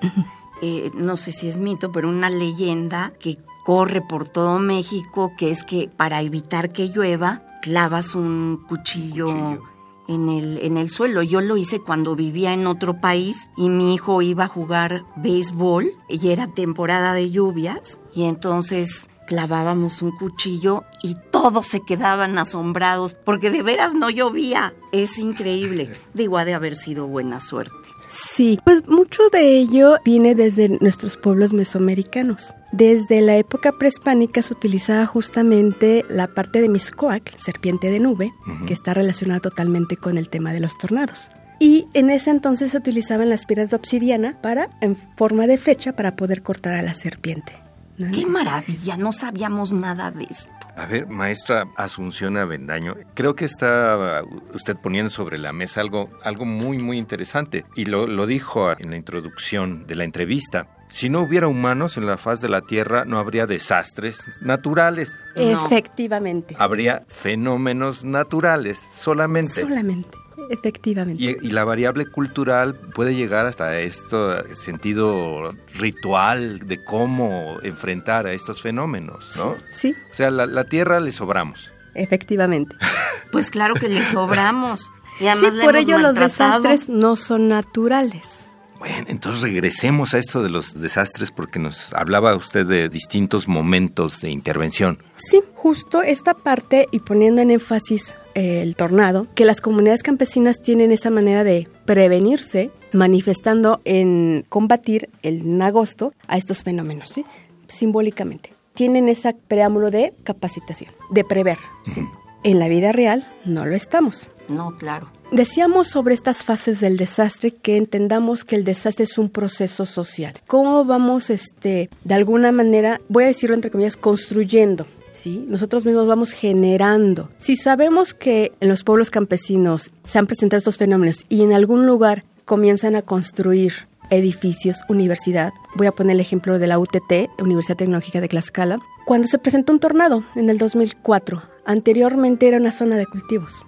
eh, 0.63 0.91
no 0.95 1.17
sé 1.17 1.33
si 1.33 1.49
es 1.49 1.59
mito, 1.59 1.93
pero 1.93 2.09
una 2.09 2.31
leyenda 2.31 3.13
que 3.21 3.39
corre 3.65 4.01
por 4.01 4.29
todo 4.29 4.59
México, 4.59 5.33
que 5.37 5.51
es 5.51 5.65
que 5.65 5.89
para 5.97 6.23
evitar 6.23 6.71
que 6.73 6.89
llueva, 6.89 7.43
clavas 7.63 8.15
un 8.15 8.65
cuchillo, 8.69 9.27
Cuchillo. 9.27 9.63
En, 10.07 10.29
el, 10.29 10.59
en 10.59 10.77
el 10.77 10.91
suelo. 10.91 11.23
Yo 11.23 11.41
lo 11.41 11.57
hice 11.57 11.81
cuando 11.81 12.15
vivía 12.15 12.53
en 12.53 12.67
otro 12.67 13.01
país 13.01 13.49
y 13.57 13.71
mi 13.71 13.95
hijo 13.95 14.21
iba 14.21 14.45
a 14.45 14.49
jugar 14.49 15.05
béisbol 15.17 15.93
y 16.09 16.29
era 16.29 16.47
temporada 16.53 17.15
de 17.15 17.31
lluvias 17.31 17.99
y 18.15 18.25
entonces 18.25 19.09
clavábamos 19.27 20.03
un 20.03 20.17
cuchillo 20.17 20.85
y 21.03 21.17
todos 21.31 21.67
se 21.67 21.81
quedaban 21.81 22.39
asombrados 22.39 23.15
porque 23.15 23.51
de 23.51 23.63
veras 23.63 23.95
no 23.95 24.11
llovía. 24.11 24.75
Es 24.93 25.19
increíble. 25.19 25.97
Digo, 26.13 26.39
ha 26.39 26.45
de 26.45 26.55
haber 26.55 26.77
sido 26.77 27.07
buena 27.07 27.41
suerte. 27.41 27.89
Sí, 28.09 28.59
pues 28.65 28.89
mucho 28.89 29.23
de 29.33 29.59
ello 29.59 29.97
viene 30.05 30.35
desde 30.35 30.69
nuestros 30.69 31.17
pueblos 31.17 31.53
mesoamericanos. 31.53 32.55
Desde 32.73 33.21
la 33.21 33.37
época 33.37 33.73
prehispánica 33.73 34.43
se 34.43 34.53
utilizaba 34.53 35.07
justamente 35.07 36.05
la 36.09 36.27
parte 36.27 36.61
de 36.61 36.69
Miscoac, 36.69 37.37
serpiente 37.39 37.91
de 37.91 38.01
nube, 38.01 38.33
que 38.67 38.75
está 38.75 38.95
relacionada 38.95 39.41
totalmente 39.41 39.97
con 39.97 40.19
el 40.19 40.29
tema 40.29 40.53
de 40.53 40.61
los 40.61 40.77
tornados. 40.77 41.31
Y 41.61 41.87
en 41.95 42.11
ese 42.11 42.31
entonces 42.31 42.73
se 42.73 42.79
utilizaban 42.79 43.31
las 43.31 43.47
piedras 43.47 43.71
de 43.71 43.77
obsidiana 43.77 44.39
para, 44.43 44.71
en 44.81 44.97
forma 44.97 45.47
de 45.47 45.57
flecha, 45.57 45.95
para 45.95 46.17
poder 46.17 46.43
cortar 46.43 46.75
a 46.75 46.83
la 46.83 46.95
serpiente. 46.95 47.64
¿No? 47.99 48.11
¡Qué 48.13 48.27
maravilla! 48.27 48.97
No 48.97 49.13
sabíamos 49.13 49.73
nada 49.73 50.11
de 50.11 50.25
esto. 50.25 50.51
A 50.77 50.87
ver, 50.87 51.07
maestra 51.07 51.69
Asunción 51.77 52.37
Avendaño, 52.37 52.97
creo 53.15 53.37
que 53.37 53.45
está 53.45 54.25
usted 54.53 54.77
poniendo 54.77 55.09
sobre 55.09 55.39
la 55.39 55.53
mesa 55.53 55.81
algo, 55.81 56.11
algo 56.25 56.45
muy, 56.45 56.79
muy 56.79 56.99
interesante. 56.99 57.65
Y 57.77 57.85
lo, 57.85 58.07
lo 58.09 58.27
dijo 58.27 58.73
en 58.73 58.91
la 58.91 58.97
introducción 58.97 59.87
de 59.87 59.95
la 59.95 60.05
entrevista. 60.05 60.67
Si 60.89 61.09
no 61.09 61.23
hubiera 61.23 61.49
humanos 61.49 61.97
en 61.97 62.07
la 62.07 62.17
faz 62.17 62.41
de 62.41 62.49
la 62.49 62.61
Tierra, 62.61 63.05
no 63.05 63.19
habría 63.19 63.47
desastres 63.47 64.21
naturales. 64.41 65.19
No. 65.37 65.67
Efectivamente. 65.67 66.57
Habría 66.59 67.05
fenómenos 67.09 68.05
naturales 68.05 68.81
solamente. 68.93 69.63
Solamente. 69.63 70.19
Efectivamente. 70.51 71.23
Y, 71.23 71.29
y 71.47 71.51
la 71.51 71.65
variable 71.65 72.07
cultural 72.07 72.75
puede 72.75 73.15
llegar 73.15 73.47
hasta 73.47 73.79
este 73.81 74.55
sentido 74.57 75.55
ritual 75.75 76.61
de 76.67 76.83
cómo 76.85 77.59
enfrentar 77.63 78.27
a 78.27 78.33
estos 78.33 78.61
fenómenos, 78.63 79.37
¿no? 79.37 79.57
Sí, 79.73 79.95
O 80.11 80.15
sea, 80.15 80.31
la, 80.31 80.47
la 80.47 80.65
Tierra 80.65 81.01
le 81.01 81.13
sobramos. 81.13 81.73
efectivamente. 81.95 82.77
Pues 83.33 83.51
claro 83.51 83.75
que 83.75 83.89
le 83.89 84.05
sobramos. 84.05 84.93
Y 85.17 85.25
Sí, 85.25 85.27
además 85.29 85.55
la 85.55 85.65
por 85.65 85.75
hemos 85.75 85.89
ello 85.89 85.99
los 85.99 86.15
desastres 86.15 86.89
no 86.89 87.17
son 87.17 87.49
naturales. 87.49 88.49
Bueno, 88.79 89.07
entonces 89.09 89.43
regresemos 89.43 90.15
a 90.15 90.19
esto 90.19 90.43
de 90.43 90.51
los 90.51 90.75
desastres 90.75 91.31
porque 91.31 91.59
nos 91.59 91.93
hablaba 91.95 92.35
usted 92.37 92.67
de 92.67 92.89
distintos 92.89 93.49
momentos 93.49 94.21
de 94.21 94.31
intervención. 94.31 94.99
Sí, 95.17 95.43
justo 95.55 96.03
esta 96.03 96.35
parte 96.35 96.89
y 96.91 97.01
poniendo 97.01 97.41
en 97.41 97.51
énfasis 97.51 98.15
eh, 98.35 98.63
el 98.63 98.77
tornado, 98.77 99.27
que 99.35 99.45
las 99.45 99.61
comunidades 99.61 100.03
campesinas 100.03 100.61
tienen 100.61 100.93
esa 100.93 101.11
manera 101.11 101.45
de 101.45 101.69
prevenirse, 101.85 102.71
manifestando 102.93 103.81
en 103.85 104.45
combatir 104.49 105.09
en 105.23 105.63
agosto 105.63 106.13
a 106.27 106.37
estos 106.37 106.63
fenómenos, 106.65 107.11
¿sí? 107.11 107.25
simbólicamente. 107.69 108.53
Tienen 108.75 109.09
ese 109.09 109.35
preámbulo 109.35 109.91
de 109.91 110.13
capacitación, 110.25 110.93
de 111.11 111.25
prever. 111.25 111.59
¿sí? 111.85 112.03
En 112.45 112.59
la 112.59 112.69
vida 112.69 112.93
real 112.93 113.27
no 113.47 113.65
lo 113.65 113.75
estamos. 113.75 114.29
No, 114.49 114.77
claro. 114.77 115.11
Decíamos 115.33 115.89
sobre 115.89 116.13
estas 116.13 116.45
fases 116.45 116.79
del 116.79 116.99
desastre 116.99 117.53
que 117.53 117.79
entendamos 117.79 118.45
que 118.45 118.55
el 118.55 118.65
desastre 118.65 119.05
es 119.05 119.17
un 119.17 119.31
proceso 119.31 119.87
social. 119.87 120.35
¿Cómo 120.47 120.85
vamos, 120.85 121.31
este, 121.31 121.89
de 122.05 122.15
alguna 122.15 122.53
manera, 122.53 123.01
voy 123.09 123.25
a 123.25 123.29
decirlo 123.29 123.55
entre 123.55 123.71
comillas, 123.71 123.97
construyendo? 123.97 124.87
¿Sí? 125.11 125.43
Nosotros 125.49 125.87
mismos 125.87 126.07
vamos 126.07 126.33
generando. 126.33 127.31
Si 127.39 127.57
sabemos 127.57 128.13
que 128.13 128.53
en 128.61 128.69
los 128.69 128.85
pueblos 128.85 129.11
campesinos 129.11 129.91
se 130.05 130.19
han 130.19 130.27
presentado 130.27 130.59
estos 130.59 130.77
fenómenos 130.77 131.25
y 131.31 131.43
en 131.43 131.55
algún 131.55 131.87
lugar 131.87 132.25
comienzan 132.45 132.95
a 132.95 133.03
construir 133.03 133.89
edificios, 134.11 134.83
universidad. 134.91 135.55
Voy 135.77 135.87
a 135.87 135.93
poner 135.93 136.17
el 136.17 136.21
ejemplo 136.21 136.59
de 136.59 136.67
la 136.67 136.79
UTT, 136.79 137.31
Universidad 137.39 137.79
Tecnológica 137.79 138.21
de 138.21 138.29
Tlaxcala. 138.29 138.81
Cuando 139.07 139.29
se 139.29 139.39
presentó 139.39 139.73
un 139.73 139.81
tornado 139.81 140.25
en 140.35 140.51
el 140.51 140.59
2004, 140.59 141.54
anteriormente 141.67 142.49
era 142.49 142.59
una 142.59 142.73
zona 142.73 142.97
de 142.97 143.07
cultivos. 143.07 143.63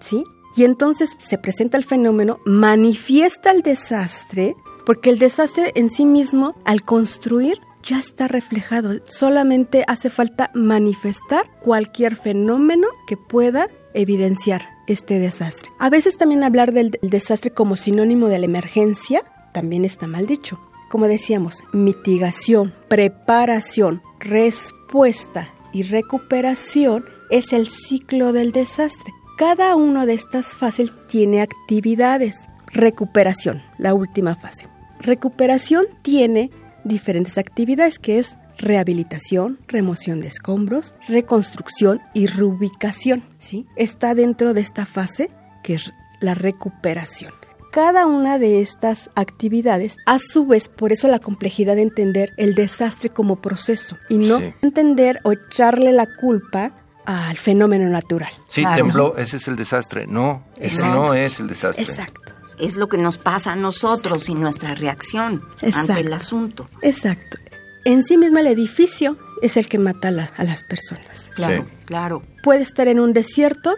¿sí? 0.00 0.24
Y 0.56 0.64
entonces 0.64 1.16
se 1.18 1.38
presenta 1.38 1.76
el 1.76 1.84
fenómeno, 1.84 2.40
manifiesta 2.44 3.50
el 3.50 3.62
desastre, 3.62 4.56
porque 4.84 5.10
el 5.10 5.18
desastre 5.18 5.72
en 5.74 5.90
sí 5.90 6.04
mismo, 6.04 6.54
al 6.64 6.82
construir, 6.82 7.58
ya 7.82 7.98
está 7.98 8.28
reflejado. 8.28 9.00
Solamente 9.06 9.84
hace 9.86 10.10
falta 10.10 10.50
manifestar 10.54 11.46
cualquier 11.60 12.16
fenómeno 12.16 12.86
que 13.06 13.16
pueda 13.16 13.68
evidenciar 13.94 14.62
este 14.86 15.18
desastre. 15.18 15.70
A 15.78 15.90
veces 15.90 16.16
también 16.16 16.44
hablar 16.44 16.72
del 16.72 16.98
desastre 17.02 17.50
como 17.50 17.76
sinónimo 17.76 18.28
de 18.28 18.38
la 18.38 18.46
emergencia 18.46 19.22
también 19.52 19.84
está 19.84 20.06
mal 20.06 20.26
dicho. 20.26 20.60
Como 20.90 21.06
decíamos, 21.08 21.62
mitigación, 21.72 22.74
preparación, 22.88 24.02
respuesta 24.18 25.48
y 25.72 25.84
recuperación 25.84 27.04
es 27.32 27.54
el 27.54 27.66
ciclo 27.66 28.32
del 28.32 28.52
desastre. 28.52 29.12
Cada 29.38 29.74
una 29.74 30.04
de 30.04 30.12
estas 30.12 30.54
fases 30.54 30.92
tiene 31.08 31.40
actividades. 31.40 32.36
Recuperación, 32.66 33.62
la 33.78 33.94
última 33.94 34.36
fase. 34.36 34.68
Recuperación 35.00 35.86
tiene 36.02 36.50
diferentes 36.84 37.38
actividades 37.38 37.98
que 37.98 38.18
es 38.18 38.36
rehabilitación, 38.58 39.58
remoción 39.66 40.20
de 40.20 40.28
escombros, 40.28 40.94
reconstrucción 41.08 42.02
y 42.12 42.26
reubicación. 42.26 43.24
¿sí? 43.38 43.66
Está 43.76 44.14
dentro 44.14 44.52
de 44.52 44.60
esta 44.60 44.84
fase 44.84 45.30
que 45.62 45.74
es 45.74 45.90
la 46.20 46.34
recuperación. 46.34 47.32
Cada 47.72 48.06
una 48.06 48.38
de 48.38 48.60
estas 48.60 49.08
actividades, 49.14 49.96
a 50.04 50.18
su 50.18 50.44
vez, 50.44 50.68
por 50.68 50.92
eso 50.92 51.08
la 51.08 51.18
complejidad 51.18 51.76
de 51.76 51.82
entender 51.82 52.34
el 52.36 52.54
desastre 52.54 53.08
como 53.08 53.40
proceso 53.40 53.96
y 54.10 54.18
no 54.18 54.40
entender 54.60 55.20
o 55.24 55.32
echarle 55.32 55.92
la 55.92 56.06
culpa 56.20 56.81
al 57.04 57.36
fenómeno 57.36 57.88
natural. 57.88 58.32
Sí, 58.48 58.64
tembló, 58.76 59.16
ese 59.16 59.36
es 59.38 59.48
el 59.48 59.56
desastre. 59.56 60.06
No, 60.06 60.44
ese 60.56 60.82
no 60.82 61.14
es 61.14 61.40
el 61.40 61.48
desastre. 61.48 61.84
Exacto. 61.84 62.20
Es 62.58 62.76
lo 62.76 62.88
que 62.88 62.98
nos 62.98 63.18
pasa 63.18 63.52
a 63.52 63.56
nosotros 63.56 64.28
y 64.28 64.34
nuestra 64.34 64.74
reacción 64.74 65.42
ante 65.72 66.00
el 66.00 66.12
asunto. 66.12 66.68
Exacto. 66.82 67.38
En 67.84 68.04
sí 68.04 68.16
mismo 68.16 68.38
el 68.38 68.46
edificio 68.46 69.16
es 69.40 69.56
el 69.56 69.68
que 69.68 69.78
mata 69.78 70.08
a, 70.08 70.44
las 70.44 70.62
personas. 70.62 71.30
Claro, 71.34 71.66
claro. 71.84 72.22
Puede 72.44 72.62
estar 72.62 72.86
en 72.86 73.00
un 73.00 73.12
desierto, 73.12 73.74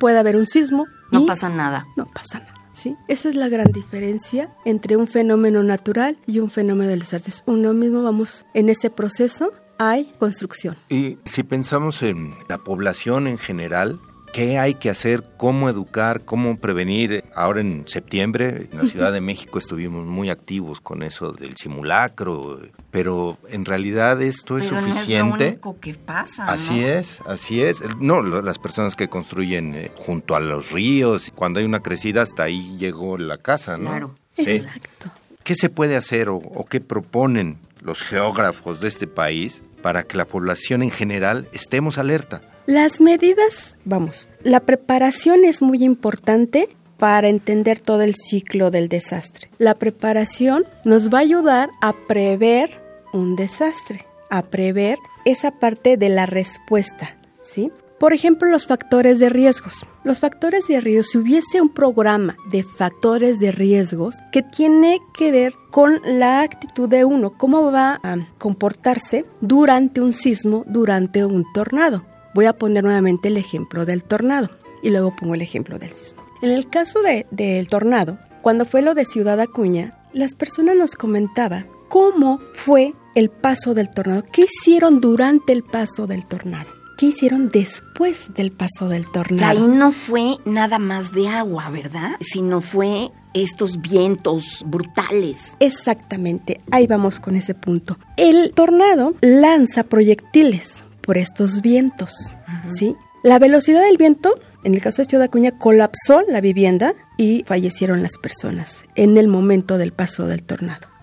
puede 0.00 0.18
haber 0.18 0.36
un 0.36 0.46
sismo. 0.46 0.86
No 1.12 1.26
pasa 1.26 1.48
nada. 1.48 1.86
No 1.96 2.06
pasa 2.06 2.38
nada. 2.38 2.54
¿Sí? 2.72 2.94
Esa 3.08 3.30
es 3.30 3.36
la 3.36 3.48
gran 3.48 3.72
diferencia 3.72 4.50
entre 4.66 4.96
un 4.96 5.08
fenómeno 5.08 5.62
natural 5.62 6.18
y 6.26 6.40
un 6.40 6.50
fenómeno 6.50 6.90
del 6.90 7.00
desastre. 7.00 7.32
Uno 7.46 7.72
mismo 7.72 8.02
vamos 8.02 8.44
en 8.52 8.68
ese 8.68 8.90
proceso 8.90 9.52
hay 9.78 10.12
construcción. 10.18 10.76
Y 10.88 11.18
si 11.24 11.42
pensamos 11.42 12.02
en 12.02 12.34
la 12.48 12.58
población 12.58 13.26
en 13.26 13.38
general, 13.38 14.00
¿qué 14.32 14.58
hay 14.58 14.74
que 14.74 14.90
hacer? 14.90 15.22
¿Cómo 15.36 15.68
educar? 15.68 16.24
¿Cómo 16.24 16.58
prevenir? 16.58 17.24
Ahora 17.34 17.60
en 17.60 17.84
septiembre 17.86 18.68
en 18.70 18.78
la 18.78 18.86
Ciudad 18.86 19.12
de 19.12 19.20
México 19.20 19.58
estuvimos 19.58 20.06
muy 20.06 20.30
activos 20.30 20.80
con 20.80 21.02
eso 21.02 21.32
del 21.32 21.56
simulacro, 21.56 22.60
pero 22.90 23.38
en 23.48 23.64
realidad 23.64 24.20
esto 24.22 24.58
es 24.58 24.66
suficiente. 24.66 25.38
No 25.38 25.56
es 25.56 25.64
lo 25.64 25.80
que 25.80 25.94
pasa. 25.94 26.50
Así 26.50 26.84
es, 26.84 27.20
así 27.26 27.62
es. 27.62 27.82
No, 27.98 28.22
las 28.22 28.58
personas 28.58 28.96
que 28.96 29.08
construyen 29.08 29.74
eh, 29.74 29.92
junto 29.96 30.36
a 30.36 30.40
los 30.40 30.70
ríos, 30.70 31.32
cuando 31.34 31.60
hay 31.60 31.66
una 31.66 31.80
crecida 31.80 32.22
hasta 32.22 32.44
ahí 32.44 32.76
llegó 32.78 33.18
la 33.18 33.36
casa, 33.36 33.76
¿no? 33.76 33.90
Claro. 33.90 34.14
Exacto. 34.36 35.10
¿Qué 35.44 35.54
se 35.54 35.70
puede 35.70 35.96
hacer 35.96 36.28
o 36.28 36.66
qué 36.68 36.80
proponen 36.80 37.58
los 37.86 38.02
geógrafos 38.02 38.80
de 38.80 38.88
este 38.88 39.06
país 39.06 39.62
para 39.80 40.02
que 40.02 40.16
la 40.16 40.26
población 40.26 40.82
en 40.82 40.90
general 40.90 41.48
estemos 41.52 41.96
alerta. 41.96 42.42
Las 42.66 43.00
medidas, 43.00 43.78
vamos, 43.84 44.28
la 44.42 44.60
preparación 44.60 45.44
es 45.44 45.62
muy 45.62 45.84
importante 45.84 46.68
para 46.98 47.28
entender 47.28 47.78
todo 47.78 48.02
el 48.02 48.16
ciclo 48.16 48.72
del 48.72 48.88
desastre. 48.88 49.50
La 49.58 49.76
preparación 49.76 50.64
nos 50.84 51.10
va 51.10 51.18
a 51.18 51.22
ayudar 51.22 51.70
a 51.80 51.92
prever 52.08 52.82
un 53.12 53.36
desastre, 53.36 54.04
a 54.30 54.42
prever 54.42 54.98
esa 55.24 55.52
parte 55.52 55.96
de 55.96 56.08
la 56.08 56.26
respuesta, 56.26 57.16
¿sí? 57.40 57.70
Por 57.98 58.12
ejemplo, 58.12 58.50
los 58.50 58.66
factores 58.66 59.18
de 59.18 59.30
riesgos. 59.30 59.86
Los 60.04 60.20
factores 60.20 60.66
de 60.68 60.80
riesgo, 60.80 61.02
si 61.10 61.18
hubiese 61.18 61.62
un 61.62 61.70
programa 61.70 62.36
de 62.50 62.62
factores 62.62 63.40
de 63.40 63.52
riesgos 63.52 64.16
que 64.32 64.42
tiene 64.42 65.00
que 65.16 65.32
ver 65.32 65.54
con 65.70 66.00
la 66.04 66.42
actitud 66.42 66.90
de 66.90 67.06
uno, 67.06 67.38
cómo 67.38 67.72
va 67.72 67.98
a 68.02 68.16
comportarse 68.36 69.24
durante 69.40 70.02
un 70.02 70.12
sismo, 70.12 70.64
durante 70.66 71.24
un 71.24 71.44
tornado. 71.54 72.04
Voy 72.34 72.44
a 72.44 72.58
poner 72.58 72.84
nuevamente 72.84 73.28
el 73.28 73.38
ejemplo 73.38 73.86
del 73.86 74.04
tornado 74.04 74.50
y 74.82 74.90
luego 74.90 75.16
pongo 75.16 75.34
el 75.34 75.40
ejemplo 75.40 75.78
del 75.78 75.92
sismo. 75.92 76.22
En 76.42 76.50
el 76.50 76.68
caso 76.68 77.00
del 77.30 77.68
tornado, 77.68 78.18
cuando 78.42 78.66
fue 78.66 78.82
lo 78.82 78.92
de 78.92 79.06
Ciudad 79.06 79.40
Acuña, 79.40 79.98
las 80.12 80.34
personas 80.34 80.76
nos 80.76 80.96
comentaban 80.96 81.66
cómo 81.88 82.40
fue 82.52 82.94
el 83.14 83.30
paso 83.30 83.72
del 83.72 83.90
tornado, 83.90 84.22
qué 84.30 84.42
hicieron 84.42 85.00
durante 85.00 85.54
el 85.54 85.62
paso 85.62 86.06
del 86.06 86.26
tornado. 86.26 86.75
¿Qué 86.96 87.06
hicieron 87.06 87.50
después 87.50 88.32
del 88.34 88.52
paso 88.52 88.88
del 88.88 89.04
tornado? 89.10 89.50
Ahí 89.50 89.68
no 89.68 89.92
fue 89.92 90.38
nada 90.46 90.78
más 90.78 91.12
de 91.12 91.28
agua, 91.28 91.68
¿verdad? 91.68 92.12
Sino 92.20 92.62
fue 92.62 93.10
estos 93.34 93.82
vientos 93.82 94.64
brutales. 94.64 95.58
Exactamente, 95.60 96.62
ahí 96.70 96.86
vamos 96.86 97.20
con 97.20 97.36
ese 97.36 97.54
punto. 97.54 97.98
El 98.16 98.52
tornado 98.54 99.14
lanza 99.20 99.84
proyectiles 99.84 100.82
por 101.02 101.18
estos 101.18 101.60
vientos, 101.60 102.34
¿sí? 102.66 102.96
La 103.22 103.38
velocidad 103.38 103.82
del 103.82 103.98
viento, 103.98 104.32
en 104.64 104.74
el 104.74 104.80
caso 104.80 105.02
de 105.02 105.06
Ciudad 105.06 105.26
Acuña, 105.26 105.58
colapsó 105.58 106.22
la 106.26 106.40
vivienda 106.40 106.94
y 107.18 107.44
fallecieron 107.46 108.02
las 108.02 108.16
personas 108.16 108.86
en 108.94 109.18
el 109.18 109.28
momento 109.28 109.76
del 109.76 109.92
paso 109.92 110.26
del 110.26 110.42
tornado. 110.42 110.95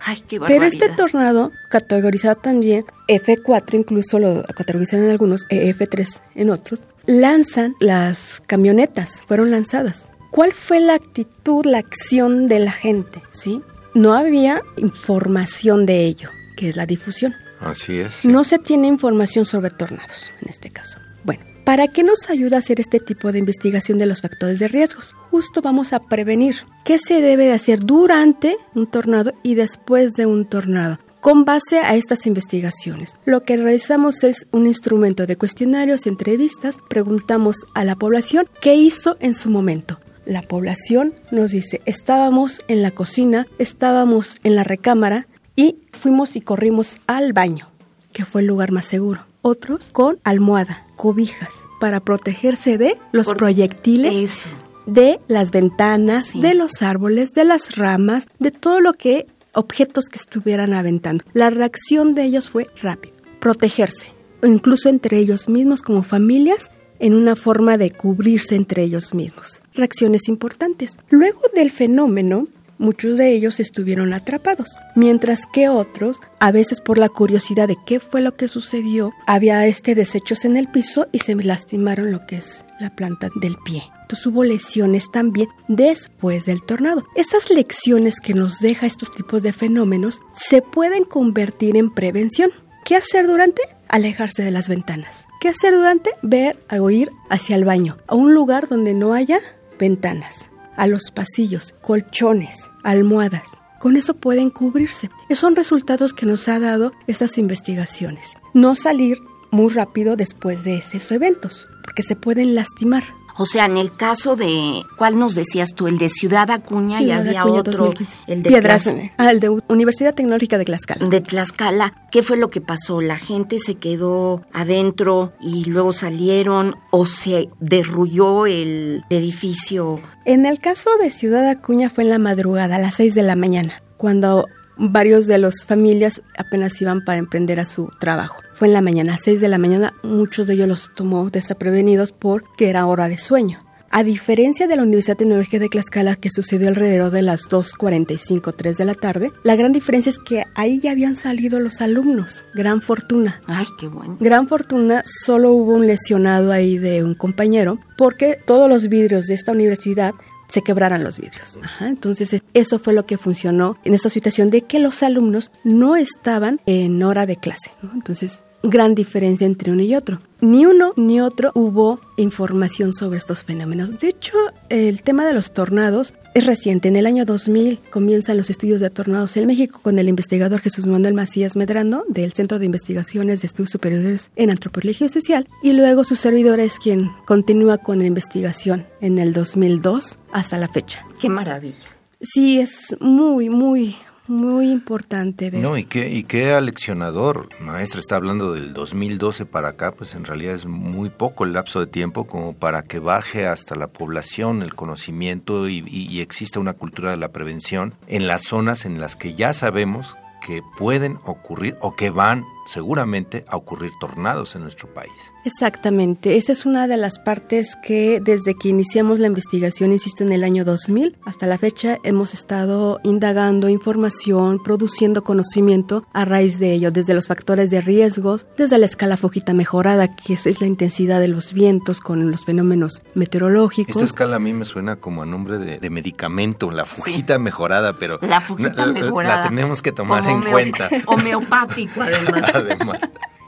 Pero 0.47 0.65
este 0.65 0.89
tornado, 0.89 1.51
categorizado 1.69 2.35
también 2.35 2.85
F4, 3.07 3.75
incluso 3.75 4.19
lo 4.19 4.43
categorizan 4.43 5.03
en 5.03 5.11
algunos, 5.11 5.45
e 5.49 5.73
F3 5.73 6.21
en 6.35 6.49
otros, 6.49 6.81
lanzan 7.05 7.75
las 7.79 8.41
camionetas, 8.45 9.21
fueron 9.27 9.51
lanzadas. 9.51 10.09
¿Cuál 10.31 10.51
fue 10.51 10.79
la 10.79 10.95
actitud, 10.95 11.65
la 11.65 11.77
acción 11.77 12.47
de 12.47 12.59
la 12.59 12.71
gente? 12.71 13.21
¿Sí? 13.31 13.61
No 13.93 14.13
había 14.13 14.61
información 14.77 15.85
de 15.85 16.05
ello, 16.05 16.29
que 16.57 16.69
es 16.69 16.75
la 16.75 16.85
difusión. 16.85 17.35
Así 17.59 17.99
es. 17.99 18.25
No 18.25 18.43
se 18.43 18.57
tiene 18.59 18.87
información 18.87 19.45
sobre 19.45 19.69
tornados, 19.69 20.31
en 20.41 20.49
este 20.49 20.69
caso. 20.69 20.97
Bueno, 21.23 21.45
¿Para 21.63 21.87
qué 21.87 22.03
nos 22.03 22.29
ayuda 22.29 22.57
a 22.57 22.59
hacer 22.59 22.81
este 22.81 22.99
tipo 22.99 23.31
de 23.31 23.39
investigación 23.39 23.97
de 23.97 24.05
los 24.05 24.21
factores 24.21 24.59
de 24.59 24.67
riesgos? 24.67 25.15
Justo 25.31 25.61
vamos 25.61 25.93
a 25.93 25.99
prevenir. 25.99 26.57
¿Qué 26.83 26.97
se 26.97 27.21
debe 27.21 27.45
de 27.45 27.53
hacer 27.53 27.79
durante 27.79 28.57
un 28.75 28.85
tornado 28.85 29.33
y 29.43 29.55
después 29.55 30.13
de 30.15 30.25
un 30.25 30.45
tornado? 30.45 30.99
Con 31.21 31.45
base 31.45 31.79
a 31.79 31.95
estas 31.95 32.27
investigaciones, 32.27 33.15
lo 33.23 33.43
que 33.43 33.55
realizamos 33.55 34.25
es 34.25 34.45
un 34.51 34.67
instrumento 34.67 35.25
de 35.25 35.37
cuestionarios 35.37 36.05
entrevistas. 36.05 36.77
Preguntamos 36.89 37.55
a 37.73 37.85
la 37.85 37.95
población 37.95 38.45
qué 38.59 38.75
hizo 38.75 39.15
en 39.21 39.33
su 39.33 39.49
momento. 39.49 40.01
La 40.25 40.41
población 40.41 41.13
nos 41.31 41.51
dice, 41.51 41.81
estábamos 41.85 42.59
en 42.67 42.81
la 42.81 42.91
cocina, 42.91 43.47
estábamos 43.57 44.37
en 44.43 44.55
la 44.55 44.65
recámara 44.65 45.27
y 45.55 45.77
fuimos 45.93 46.35
y 46.35 46.41
corrimos 46.41 46.97
al 47.07 47.31
baño, 47.31 47.69
que 48.11 48.25
fue 48.25 48.41
el 48.41 48.47
lugar 48.47 48.73
más 48.73 48.83
seguro. 48.85 49.25
Otros 49.41 49.91
con 49.91 50.19
almohada, 50.25 50.85
cobijas 51.03 51.53
para 51.81 51.99
protegerse 51.99 52.77
de 52.77 52.97
los 53.11 53.27
proyectiles, 53.33 54.45
de 54.85 55.19
las 55.27 55.51
ventanas, 55.51 56.31
de 56.33 56.53
los 56.53 56.81
árboles, 56.81 57.33
de 57.33 57.43
las 57.43 57.75
ramas, 57.75 58.29
de 58.39 58.51
todo 58.51 58.79
lo 58.79 58.93
que 58.93 59.27
objetos 59.51 60.05
que 60.05 60.15
estuvieran 60.15 60.73
aventando. 60.73 61.25
La 61.33 61.49
reacción 61.49 62.15
de 62.15 62.23
ellos 62.23 62.47
fue 62.47 62.69
rápida, 62.81 63.15
protegerse, 63.41 64.13
incluso 64.43 64.87
entre 64.87 65.17
ellos 65.17 65.49
mismos 65.49 65.81
como 65.81 66.03
familias 66.03 66.71
en 66.99 67.15
una 67.15 67.35
forma 67.35 67.77
de 67.77 67.91
cubrirse 67.91 68.55
entre 68.55 68.83
ellos 68.83 69.13
mismos. 69.13 69.61
Reacciones 69.73 70.29
importantes. 70.29 70.97
Luego 71.09 71.41
del 71.53 71.69
fenómeno, 71.69 72.47
muchos 72.77 73.17
de 73.17 73.31
ellos 73.33 73.59
estuvieron 73.59 74.13
atrapados, 74.13 74.77
mientras 74.95 75.41
que 75.51 75.69
otros, 75.69 76.21
a 76.39 76.51
veces 76.51 76.81
por 76.81 76.97
la 76.97 77.09
curiosidad 77.09 77.67
de 77.67 77.77
qué 77.85 77.99
fue 77.99 78.21
lo 78.21 78.35
que 78.35 78.47
sucedió, 78.47 79.13
había 79.27 79.65
este 79.67 79.95
desechos 79.95 80.45
en 80.45 80.57
el 80.57 80.67
piso 80.67 81.07
y 81.11 81.19
se 81.19 81.35
lastimaron 81.35 82.11
lo 82.11 82.25
que 82.25 82.37
es 82.37 82.65
la 82.79 82.95
planta 82.95 83.29
del 83.41 83.55
pie. 83.63 83.83
Entonces 84.01 84.27
hubo 84.27 84.43
lesiones 84.43 85.09
también 85.11 85.47
después 85.67 86.45
del 86.45 86.61
tornado. 86.61 87.03
Estas 87.15 87.49
lecciones 87.49 88.15
que 88.21 88.33
nos 88.33 88.59
deja 88.59 88.85
estos 88.85 89.11
tipos 89.11 89.41
de 89.43 89.53
fenómenos 89.53 90.21
se 90.35 90.61
pueden 90.61 91.05
convertir 91.05 91.77
en 91.77 91.93
prevención. 91.93 92.51
¿Qué 92.85 92.95
hacer 92.95 93.27
durante? 93.27 93.61
Alejarse 93.87 94.43
de 94.43 94.51
las 94.51 94.67
ventanas. 94.67 95.25
¿Qué 95.39 95.49
hacer 95.49 95.73
durante? 95.73 96.11
Ver 96.21 96.59
o 96.79 96.89
ir 96.89 97.11
hacia 97.29 97.55
el 97.55 97.63
baño, 97.63 97.97
a 98.07 98.15
un 98.15 98.33
lugar 98.33 98.67
donde 98.67 98.93
no 98.93 99.13
haya 99.13 99.39
ventanas 99.79 100.49
a 100.77 100.87
los 100.87 101.11
pasillos, 101.11 101.73
colchones, 101.81 102.69
almohadas. 102.83 103.49
Con 103.79 103.97
eso 103.97 104.13
pueden 104.13 104.49
cubrirse. 104.49 105.09
Esos 105.29 105.41
son 105.41 105.55
resultados 105.55 106.13
que 106.13 106.25
nos 106.25 106.47
ha 106.47 106.59
dado 106.59 106.93
estas 107.07 107.37
investigaciones. 107.37 108.33
No 108.53 108.75
salir 108.75 109.17
muy 109.51 109.71
rápido 109.71 110.15
después 110.15 110.63
de 110.63 110.77
esos 110.77 111.11
eventos, 111.11 111.67
porque 111.83 112.03
se 112.03 112.15
pueden 112.15 112.55
lastimar. 112.55 113.03
O 113.37 113.45
sea, 113.45 113.65
en 113.65 113.77
el 113.77 113.91
caso 113.91 114.35
de, 114.35 114.83
¿cuál 114.97 115.17
nos 115.17 115.35
decías 115.35 115.73
tú? 115.73 115.87
El 115.87 115.97
de 115.97 116.09
Ciudad 116.09 116.51
Acuña 116.51 117.01
y 117.01 117.11
había 117.11 117.41
Acuña, 117.41 117.59
otro, 117.59 117.85
2015. 117.85 118.17
el 118.27 118.43
de 118.43 118.49
Piedras, 118.49 118.93
ah, 119.17 119.31
el 119.31 119.39
de 119.39 119.49
Universidad 119.67 120.13
Tecnológica 120.13 120.57
de 120.57 120.65
Tlaxcala. 120.65 121.07
de 121.07 121.21
Tlaxcala. 121.21 121.93
¿Qué 122.11 122.21
fue 122.21 122.37
lo 122.37 122.49
que 122.49 122.61
pasó? 122.61 123.01
¿La 123.01 123.17
gente 123.17 123.57
se 123.59 123.75
quedó 123.75 124.43
adentro 124.53 125.33
y 125.41 125.65
luego 125.65 125.93
salieron 125.93 126.75
o 126.91 127.05
se 127.05 127.47
derrulló 127.59 128.45
el 128.45 129.03
edificio? 129.09 130.01
En 130.25 130.45
el 130.45 130.59
caso 130.59 130.89
de 131.01 131.09
Ciudad 131.09 131.49
Acuña 131.49 131.89
fue 131.89 132.03
en 132.03 132.11
la 132.11 132.19
madrugada, 132.19 132.75
a 132.75 132.79
las 132.79 132.95
6 132.95 133.15
de 133.15 133.23
la 133.23 133.35
mañana, 133.35 133.81
cuando 133.97 134.47
varios 134.77 135.27
de 135.27 135.37
las 135.37 135.65
familias 135.65 136.21
apenas 136.37 136.81
iban 136.81 137.03
para 137.03 137.19
emprender 137.19 137.59
a 137.59 137.65
su 137.65 137.91
trabajo. 137.99 138.41
Fue 138.53 138.67
en 138.67 138.73
la 138.73 138.81
mañana, 138.81 139.15
a 139.15 139.17
6 139.17 139.41
de 139.41 139.47
la 139.47 139.57
mañana, 139.57 139.93
muchos 140.03 140.47
de 140.47 140.53
ellos 140.53 140.67
los 140.67 140.91
tomó 140.95 141.29
desaprevenidos 141.29 142.11
porque 142.11 142.69
era 142.69 142.85
hora 142.85 143.09
de 143.09 143.17
sueño. 143.17 143.63
A 143.95 144.03
diferencia 144.03 144.65
de 144.65 144.75
la 144.75 144.81
Universidad 144.81 145.17
Tecnológica 145.17 145.59
de 145.59 145.69
Tlaxcala, 145.69 146.15
que 146.15 146.31
sucedió 146.31 146.67
alrededor 146.67 147.11
de 147.11 147.21
las 147.21 147.47
2.45, 147.47 148.55
3 148.57 148.75
de 148.75 148.85
la 148.85 148.95
tarde, 148.95 149.31
la 149.43 149.55
gran 149.55 149.71
diferencia 149.71 150.09
es 150.09 150.17
que 150.17 150.45
ahí 150.55 150.79
ya 150.79 150.93
habían 150.93 151.15
salido 151.15 151.59
los 151.59 151.79
alumnos. 151.79 152.43
Gran 152.55 152.81
fortuna. 152.81 153.39
Ay, 153.45 153.67
qué 153.79 153.87
bueno. 153.87 154.17
Gran 154.19 154.47
fortuna, 154.47 155.03
solo 155.05 155.51
hubo 155.51 155.73
un 155.73 155.85
lesionado 155.85 156.51
ahí 156.51 156.79
de 156.79 157.03
un 157.03 157.13
compañero 157.13 157.77
porque 157.95 158.39
todos 158.43 158.67
los 158.67 158.87
vidrios 158.87 159.27
de 159.27 159.35
esta 159.35 159.51
universidad 159.51 160.15
se 160.53 160.61
quebraran 160.61 161.03
los 161.03 161.17
vidrios. 161.17 161.59
Ajá, 161.63 161.87
entonces 161.87 162.31
es- 162.33 162.43
eso 162.53 162.77
fue 162.77 162.93
lo 162.93 163.05
que 163.05 163.17
funcionó 163.17 163.77
en 163.83 163.93
esta 163.95 164.09
situación 164.09 164.49
de 164.51 164.61
que 164.61 164.77
los 164.79 165.01
alumnos 165.01 165.49
no 165.63 165.95
estaban 165.95 166.61
en 166.67 167.01
hora 167.01 167.25
de 167.25 167.37
clase. 167.37 167.71
Entonces, 167.93 168.43
gran 168.61 168.93
diferencia 168.93 169.47
entre 169.47 169.71
uno 169.71 169.81
y 169.81 169.95
otro. 169.95 170.21
Ni 170.41 170.65
uno 170.65 170.93
ni 170.95 171.19
otro 171.21 171.51
hubo 171.55 171.99
información 172.17 172.93
sobre 172.93 173.17
estos 173.17 173.43
fenómenos. 173.43 173.97
De 173.99 174.09
hecho, 174.09 174.33
el 174.69 175.01
tema 175.01 175.25
de 175.25 175.33
los 175.33 175.53
tornados 175.53 176.13
es 176.33 176.45
reciente. 176.45 176.87
En 176.87 176.95
el 176.95 177.05
año 177.05 177.25
2000 177.25 177.79
comienzan 177.89 178.37
los 178.37 178.49
estudios 178.49 178.81
de 178.81 178.89
tornados 178.89 179.37
en 179.37 179.47
México 179.47 179.79
con 179.81 179.99
el 179.99 180.07
investigador 180.07 180.61
Jesús 180.61 180.87
Manuel 180.87 181.13
Macías 181.13 181.55
Medrano 181.55 182.03
del 182.07 182.33
Centro 182.33 182.59
de 182.59 182.65
Investigaciones 182.65 183.41
de 183.41 183.47
Estudios 183.47 183.69
Superiores 183.69 184.31
en 184.35 184.49
Antropología 184.49 185.09
Social 185.09 185.47
y 185.61 185.73
luego 185.73 186.03
su 186.03 186.15
servidor 186.15 186.59
es 186.59 186.79
quien 186.79 187.11
continúa 187.25 187.77
con 187.77 187.99
la 187.99 188.05
investigación 188.05 188.87
en 189.01 189.19
el 189.19 189.33
2002 189.33 190.19
hasta 190.31 190.57
la 190.57 190.67
fecha. 190.69 191.05
Qué 191.19 191.29
maravilla. 191.29 191.89
Sí, 192.21 192.59
es 192.59 192.95
muy, 192.99 193.49
muy, 193.49 193.95
muy 194.27 194.69
importante 194.71 195.49
ver. 195.49 195.61
No, 195.61 195.77
y 195.77 195.83
qué, 195.85 196.09
y 196.09 196.23
qué 196.23 196.53
aleccionador. 196.53 197.49
Maestra 197.59 197.99
está 197.99 198.15
hablando 198.15 198.53
del 198.53 198.73
2012 198.73 199.45
para 199.45 199.69
acá, 199.69 199.91
pues 199.91 200.15
en 200.15 200.25
realidad 200.25 200.55
es 200.55 200.65
muy 200.65 201.09
poco 201.09 201.43
el 201.43 201.53
lapso 201.53 201.79
de 201.79 201.87
tiempo 201.87 202.25
como 202.25 202.53
para 202.53 202.83
que 202.83 202.99
baje 202.99 203.45
hasta 203.47 203.75
la 203.75 203.87
población 203.87 204.61
el 204.61 204.75
conocimiento 204.75 205.67
y, 205.67 205.83
y- 205.87 206.07
y 206.07 206.21
exista 206.21 206.59
una 206.59 206.73
cultura 206.73 207.11
de 207.11 207.17
la 207.17 207.29
prevención 207.31 207.93
en 208.07 208.27
las 208.27 208.43
zonas 208.43 208.85
en 208.85 208.99
las 208.99 209.15
que 209.15 209.33
ya 209.33 209.53
sabemos 209.53 210.15
que 210.45 210.61
pueden 210.77 211.19
ocurrir 211.25 211.75
o 211.81 211.95
que 211.95 212.09
van 212.09 212.43
seguramente 212.65 213.45
a 213.47 213.57
ocurrir 213.57 213.91
tornados 213.99 214.55
en 214.55 214.61
nuestro 214.63 214.93
país. 214.93 215.11
Exactamente, 215.45 216.37
esa 216.37 216.51
es 216.51 216.65
una 216.65 216.87
de 216.87 216.97
las 216.97 217.19
partes 217.19 217.75
que 217.83 218.19
desde 218.23 218.55
que 218.55 218.69
iniciamos 218.69 219.19
la 219.19 219.27
investigación, 219.27 219.91
insisto, 219.91 220.23
en 220.23 220.31
el 220.31 220.43
año 220.43 220.65
2000, 220.65 221.17
hasta 221.25 221.47
la 221.47 221.57
fecha 221.57 221.97
hemos 222.03 222.33
estado 222.33 222.99
indagando 223.03 223.69
información, 223.69 224.61
produciendo 224.63 225.23
conocimiento 225.23 226.05
a 226.13 226.25
raíz 226.25 226.59
de 226.59 226.73
ello, 226.73 226.91
desde 226.91 227.13
los 227.13 227.27
factores 227.27 227.69
de 227.69 227.81
riesgos, 227.81 228.45
desde 228.57 228.77
la 228.77 228.85
escala 228.85 229.17
Fujita 229.17 229.53
mejorada, 229.53 230.15
que 230.15 230.33
es, 230.33 230.45
es 230.47 230.61
la 230.61 230.67
intensidad 230.67 231.19
de 231.19 231.27
los 231.27 231.53
vientos 231.53 231.99
con 231.99 232.31
los 232.31 232.43
fenómenos 232.45 233.01
meteorológicos. 233.13 233.95
Esta 233.95 234.05
escala 234.05 234.37
a 234.37 234.39
mí 234.39 234.53
me 234.53 234.65
suena 234.65 234.97
como 234.97 235.21
a 235.21 235.25
nombre 235.25 235.57
de, 235.57 235.79
de 235.79 235.89
medicamento, 235.89 236.71
la 236.71 236.85
fujita 236.85 237.37
mejorada, 237.39 237.93
pero 237.93 238.19
La 238.21 238.41
fujita 238.41 238.85
la- 238.85 238.93
mejorada. 238.93 239.43
la 239.43 239.49
tenemos 239.49 239.81
que 239.81 239.91
tomar 239.91 240.23
Como 240.23 240.35
en 240.37 240.41
homeo- 240.43 240.51
cuenta. 240.51 240.89
Homeopático, 241.05 242.01
además. 242.01 242.52
Además. 242.57 242.99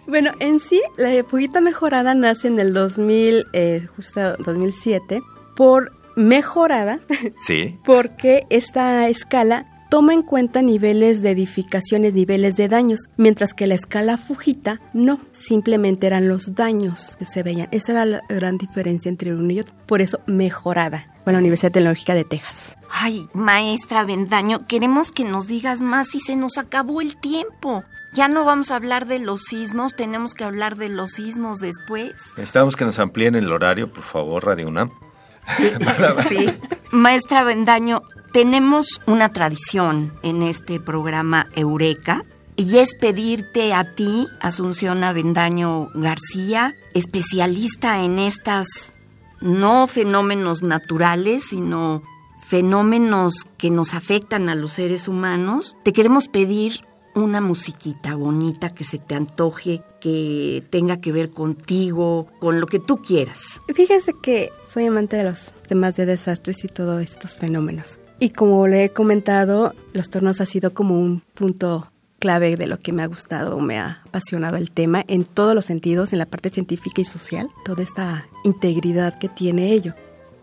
Bueno, 0.07 0.31
en 0.39 0.59
sí, 0.59 0.81
la 0.97 1.09
Fujita 1.23 1.61
Mejorada 1.61 2.13
nace 2.13 2.47
en 2.47 2.59
el 2.59 2.73
2000, 2.73 3.45
eh, 3.53 3.87
justo 3.95 4.35
2007, 4.37 5.21
por 5.55 5.91
mejorada, 6.15 6.99
Sí. 7.39 7.79
porque 7.83 8.45
esta 8.49 9.07
escala 9.09 9.65
toma 9.89 10.13
en 10.13 10.21
cuenta 10.23 10.61
niveles 10.61 11.21
de 11.21 11.31
edificaciones, 11.31 12.13
niveles 12.13 12.55
de 12.55 12.67
daños, 12.67 13.01
mientras 13.17 13.53
que 13.53 13.67
la 13.67 13.75
escala 13.75 14.17
Fujita 14.17 14.79
no, 14.93 15.19
simplemente 15.47 16.07
eran 16.07 16.27
los 16.27 16.53
daños 16.53 17.15
que 17.17 17.25
se 17.25 17.43
veían. 17.43 17.67
Esa 17.71 17.93
era 17.93 18.05
la 18.05 18.21
gran 18.29 18.57
diferencia 18.57 19.09
entre 19.09 19.33
uno 19.33 19.51
y 19.51 19.59
otro. 19.59 19.73
Por 19.85 20.01
eso, 20.01 20.19
mejorada 20.27 21.07
con 21.23 21.33
la 21.33 21.39
Universidad 21.39 21.71
Tecnológica 21.71 22.13
de 22.13 22.23
Texas. 22.25 22.75
Ay, 22.91 23.25
maestra 23.33 24.03
Bendaño, 24.03 24.67
queremos 24.67 25.11
que 25.11 25.23
nos 25.23 25.47
digas 25.47 25.81
más 25.81 26.13
y 26.13 26.19
se 26.19 26.35
nos 26.35 26.57
acabó 26.57 27.01
el 27.01 27.17
tiempo. 27.17 27.83
Ya 28.15 28.29
no 28.29 28.45
vamos 28.45 28.71
a 28.71 28.77
hablar 28.77 29.07
de 29.07 29.19
los 29.19 29.41
sismos, 29.41 29.93
tenemos 29.93 30.33
que 30.33 30.45
hablar 30.45 30.77
de 30.77 30.87
los 30.87 31.11
sismos 31.11 31.59
después. 31.59 32.13
Necesitamos 32.37 32.77
que 32.77 32.85
nos 32.85 32.97
amplíen 32.97 33.35
el 33.35 33.51
horario, 33.51 33.91
por 33.91 34.03
favor, 34.03 34.45
Radio 34.45 34.69
UNAM. 34.69 34.91
Sí. 36.29 36.47
Maestra 36.91 37.43
Bendaño, 37.43 38.01
tenemos 38.31 39.01
una 39.05 39.33
tradición 39.33 40.13
en 40.23 40.41
este 40.43 40.79
programa 40.79 41.47
Eureka 41.55 42.23
y 42.55 42.77
es 42.77 42.95
pedirte 42.95 43.73
a 43.73 43.95
ti, 43.95 44.27
Asunción 44.39 45.03
Avendaño 45.03 45.89
García, 45.93 46.73
especialista 46.93 47.99
en 47.99 48.17
estas 48.17 48.93
no 49.41 49.87
fenómenos 49.87 50.63
naturales, 50.63 51.49
sino 51.49 52.01
fenómenos 52.47 53.45
que 53.57 53.69
nos 53.69 53.93
afectan 53.93 54.47
a 54.47 54.55
los 54.55 54.71
seres 54.71 55.07
humanos, 55.09 55.75
te 55.83 55.91
queremos 55.93 56.29
pedir 56.29 56.85
una 57.15 57.41
musiquita 57.41 58.15
bonita 58.15 58.73
que 58.73 58.83
se 58.83 58.99
te 58.99 59.15
antoje, 59.15 59.81
que 59.99 60.63
tenga 60.69 60.97
que 60.97 61.11
ver 61.11 61.31
contigo, 61.31 62.27
con 62.39 62.59
lo 62.59 62.67
que 62.67 62.79
tú 62.79 63.01
quieras. 63.01 63.61
Fíjese 63.73 64.13
que 64.21 64.51
soy 64.69 64.85
amante 64.85 65.17
de 65.17 65.23
los 65.23 65.53
temas 65.67 65.95
de 65.95 66.05
desastres 66.05 66.63
y 66.63 66.67
todos 66.67 67.01
estos 67.01 67.37
fenómenos. 67.37 67.99
Y 68.19 68.29
como 68.29 68.67
le 68.67 68.85
he 68.85 68.89
comentado, 68.89 69.73
los 69.93 70.09
tornos 70.09 70.41
ha 70.41 70.45
sido 70.45 70.73
como 70.73 70.99
un 70.99 71.21
punto 71.33 71.89
clave 72.19 72.55
de 72.55 72.67
lo 72.67 72.79
que 72.79 72.91
me 72.91 73.03
ha 73.03 73.07
gustado, 73.07 73.59
me 73.59 73.77
ha 73.77 74.01
apasionado 74.05 74.57
el 74.57 74.71
tema 74.71 75.03
en 75.07 75.25
todos 75.25 75.53
los 75.53 75.65
sentidos, 75.65 76.13
en 76.13 76.19
la 76.19 76.25
parte 76.25 76.49
científica 76.49 77.01
y 77.01 77.05
social, 77.05 77.49
toda 77.63 77.83
esta 77.83 78.27
integridad 78.43 79.19
que 79.19 79.29
tiene 79.29 79.71
ello. 79.71 79.93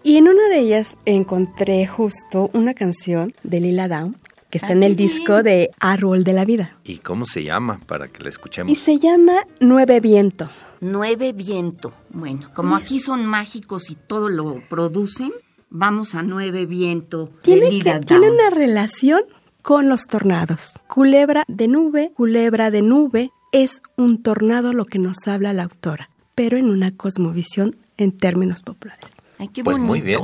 Y 0.05 0.17
en 0.17 0.29
una 0.29 0.49
de 0.49 0.59
ellas 0.59 0.97
encontré 1.05 1.87
justo 1.87 2.51
una 2.53 2.75
canción 2.75 3.35
de 3.45 3.61
Lila 3.61 3.87
Down 3.87 4.17
que 4.53 4.59
está 4.59 4.69
Ah, 4.69 4.73
en 4.73 4.83
el 4.85 4.95
disco 4.97 5.33
bien. 5.33 5.45
de 5.45 5.71
Árbol 5.81 6.23
de 6.25 6.33
la 6.35 6.45
Vida 6.45 6.77
¿Y 6.85 6.99
cómo 6.99 7.25
se 7.27 7.43
llama 7.43 7.81
para 7.87 8.07
que 8.07 8.23
la 8.23 8.29
escuchemos? 8.29 8.71
y 8.71 8.77
se 8.77 8.99
llama 8.99 9.47
Nueve 9.61 9.99
Viento. 9.99 10.49
Nueve 10.85 11.33
viento. 11.33 11.93
Bueno, 12.11 12.51
como 12.55 12.75
aquí 12.77 12.99
son 12.99 13.25
mágicos 13.25 13.89
y 13.91 13.95
todo 13.95 14.29
lo 14.29 14.61
producen, 14.69 15.31
vamos 15.71 16.15
a 16.17 16.23
nueve 16.23 16.67
viento 16.67 17.31
tiene, 17.43 17.71
que- 17.71 18.19
una 18.19 18.51
relación 18.51 19.23
con 19.63 19.89
los 19.89 20.07
tornados. 20.09 20.73
Culebra 20.89 21.45
de 21.49 21.69
nube, 21.69 22.11
culebra 22.17 22.71
de 22.73 22.83
nube, 22.83 23.31
es 23.53 23.81
un 23.97 24.23
tornado 24.23 24.73
lo 24.73 24.85
que 24.85 24.99
nos 24.99 25.17
habla 25.29 25.53
la 25.53 25.63
autora, 25.63 26.11
pero 26.35 26.59
en 26.59 26.69
una 26.69 26.91
cosmovisión 26.97 27.77
en 27.97 28.11
términos 28.17 28.63
populares. 28.63 29.05
Ay, 29.39 29.49
qué 29.49 29.63
Pues 29.63 29.77
bonito. 29.79 29.87
muy 29.89 30.01
bien. 30.01 30.21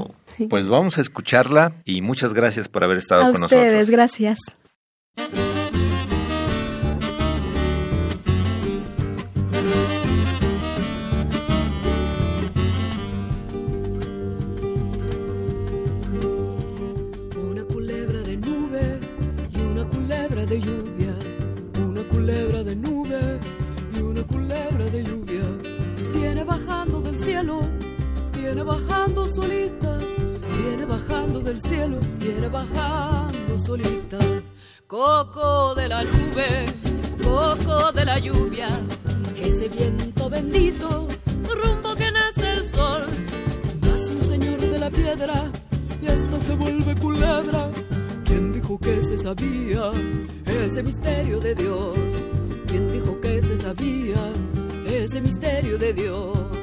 Pues 0.48 0.68
vamos 0.68 0.98
a 0.98 1.00
escucharla 1.00 1.72
y 1.84 2.00
muchas 2.02 2.34
gracias 2.34 2.68
por 2.68 2.84
haber 2.84 2.98
estado 2.98 3.22
A 3.22 3.32
con 3.32 3.44
ustedes, 3.44 3.64
nosotros. 3.72 3.90
gracias. 3.90 4.38
Una 17.50 17.64
culebra 17.64 18.20
de 18.22 18.36
nube 18.36 19.00
y 19.50 19.60
una 19.60 19.84
culebra 19.88 20.44
de 20.46 20.60
lluvia. 20.60 21.14
Una 21.82 22.02
culebra 22.08 22.62
de 22.64 22.76
nube 22.76 23.20
y 23.96 24.00
una 24.00 24.22
culebra 24.24 24.84
de 24.90 25.04
lluvia. 25.04 25.44
Viene 26.12 26.44
bajando 26.44 27.00
del 27.00 27.18
cielo, 27.22 27.60
viene 28.34 28.62
bajando 28.62 29.26
solita. 29.28 29.97
Viene 30.58 30.84
bajando 30.86 31.40
del 31.40 31.60
cielo, 31.60 31.98
viene 32.18 32.48
bajando 32.48 33.58
solita. 33.58 34.18
Coco 34.88 35.74
de 35.76 35.88
la 35.88 36.02
nube, 36.02 36.66
coco 37.22 37.92
de 37.92 38.04
la 38.04 38.18
lluvia. 38.18 38.68
Ese 39.36 39.68
viento 39.68 40.28
bendito, 40.28 41.06
rumbo 41.62 41.94
que 41.94 42.10
nace 42.10 42.52
el 42.54 42.64
sol. 42.64 43.02
Nace 43.82 44.12
un 44.16 44.24
señor 44.24 44.58
de 44.58 44.78
la 44.78 44.90
piedra 44.90 45.34
y 46.02 46.06
hasta 46.08 46.36
se 46.40 46.56
vuelve 46.56 46.94
culebra. 46.96 47.70
¿Quién 48.24 48.52
dijo 48.52 48.78
que 48.78 49.00
se 49.02 49.16
sabía 49.16 49.92
ese 50.46 50.82
misterio 50.82 51.38
de 51.38 51.54
Dios? 51.54 51.98
¿Quién 52.66 52.90
dijo 52.92 53.20
que 53.20 53.40
se 53.42 53.56
sabía 53.56 54.20
ese 54.86 55.20
misterio 55.20 55.78
de 55.78 55.92
Dios? 55.92 56.57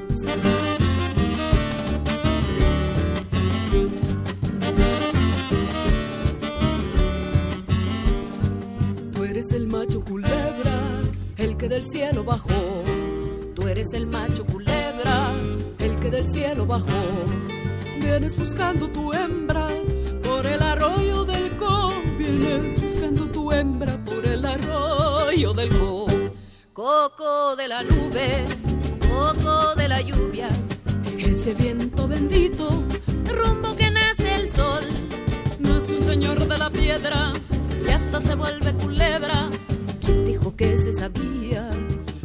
El 9.56 9.68
macho 9.68 10.04
culebra, 10.04 10.82
el 11.38 11.56
que 11.56 11.70
del 11.70 11.86
cielo 11.86 12.26
bajó. 12.26 12.84
Tú 13.56 13.68
eres 13.68 13.94
el 13.94 14.06
macho 14.06 14.46
culebra, 14.46 15.32
el 15.80 15.96
que 15.96 16.10
del 16.10 16.28
cielo 16.28 16.66
bajó. 16.66 17.04
Vienes 18.02 18.38
buscando 18.38 18.90
tu 18.90 19.14
hembra 19.14 19.70
por 20.24 20.46
el 20.46 20.62
arroyo 20.62 21.24
del 21.24 21.56
Co. 21.56 21.94
Vienes 22.18 22.82
buscando 22.82 23.30
tu 23.30 23.50
hembra 23.54 23.98
por 24.04 24.26
el 24.26 24.46
arroyo 24.46 25.54
del 25.54 25.70
Co. 25.70 26.08
Coco 26.74 27.56
de 27.56 27.70
la 27.70 27.84
nube, 27.84 28.44
coco 29.10 29.74
de 29.76 29.88
la 29.88 30.02
lluvia, 30.02 30.50
ese 31.18 31.54
viento 31.54 32.10
bendito, 32.10 32.84
rumbo 33.34 33.74
que 33.78 33.90
nace 33.90 34.36
el 34.36 34.50
sol. 34.50 34.86
Nace 35.60 35.94
un 35.94 36.04
señor 36.04 36.46
de 36.46 36.58
la 36.58 36.70
piedra 36.70 37.32
se 38.22 38.36
vuelve 38.36 38.74
culebra. 38.74 39.50
¿Quién 40.04 40.26
dijo 40.26 40.56
que 40.56 40.78
se 40.78 40.94
sabía 40.94 41.70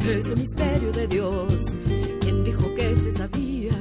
ese 0.07 0.37
misterio 0.37 0.93
de 0.93 1.07
Dios? 1.07 1.79
¿Quién 2.21 2.45
dijo 2.45 2.75
que 2.75 2.97
se 2.97 3.11
sabía 3.11 3.73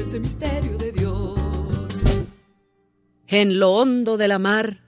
ese 0.00 0.20
misterio 0.20 0.78
de 0.78 0.92
Dios? 0.92 2.02
En 3.26 3.58
lo 3.58 3.72
hondo 3.72 4.16
de 4.16 4.28
la 4.28 4.38
mar 4.38 4.80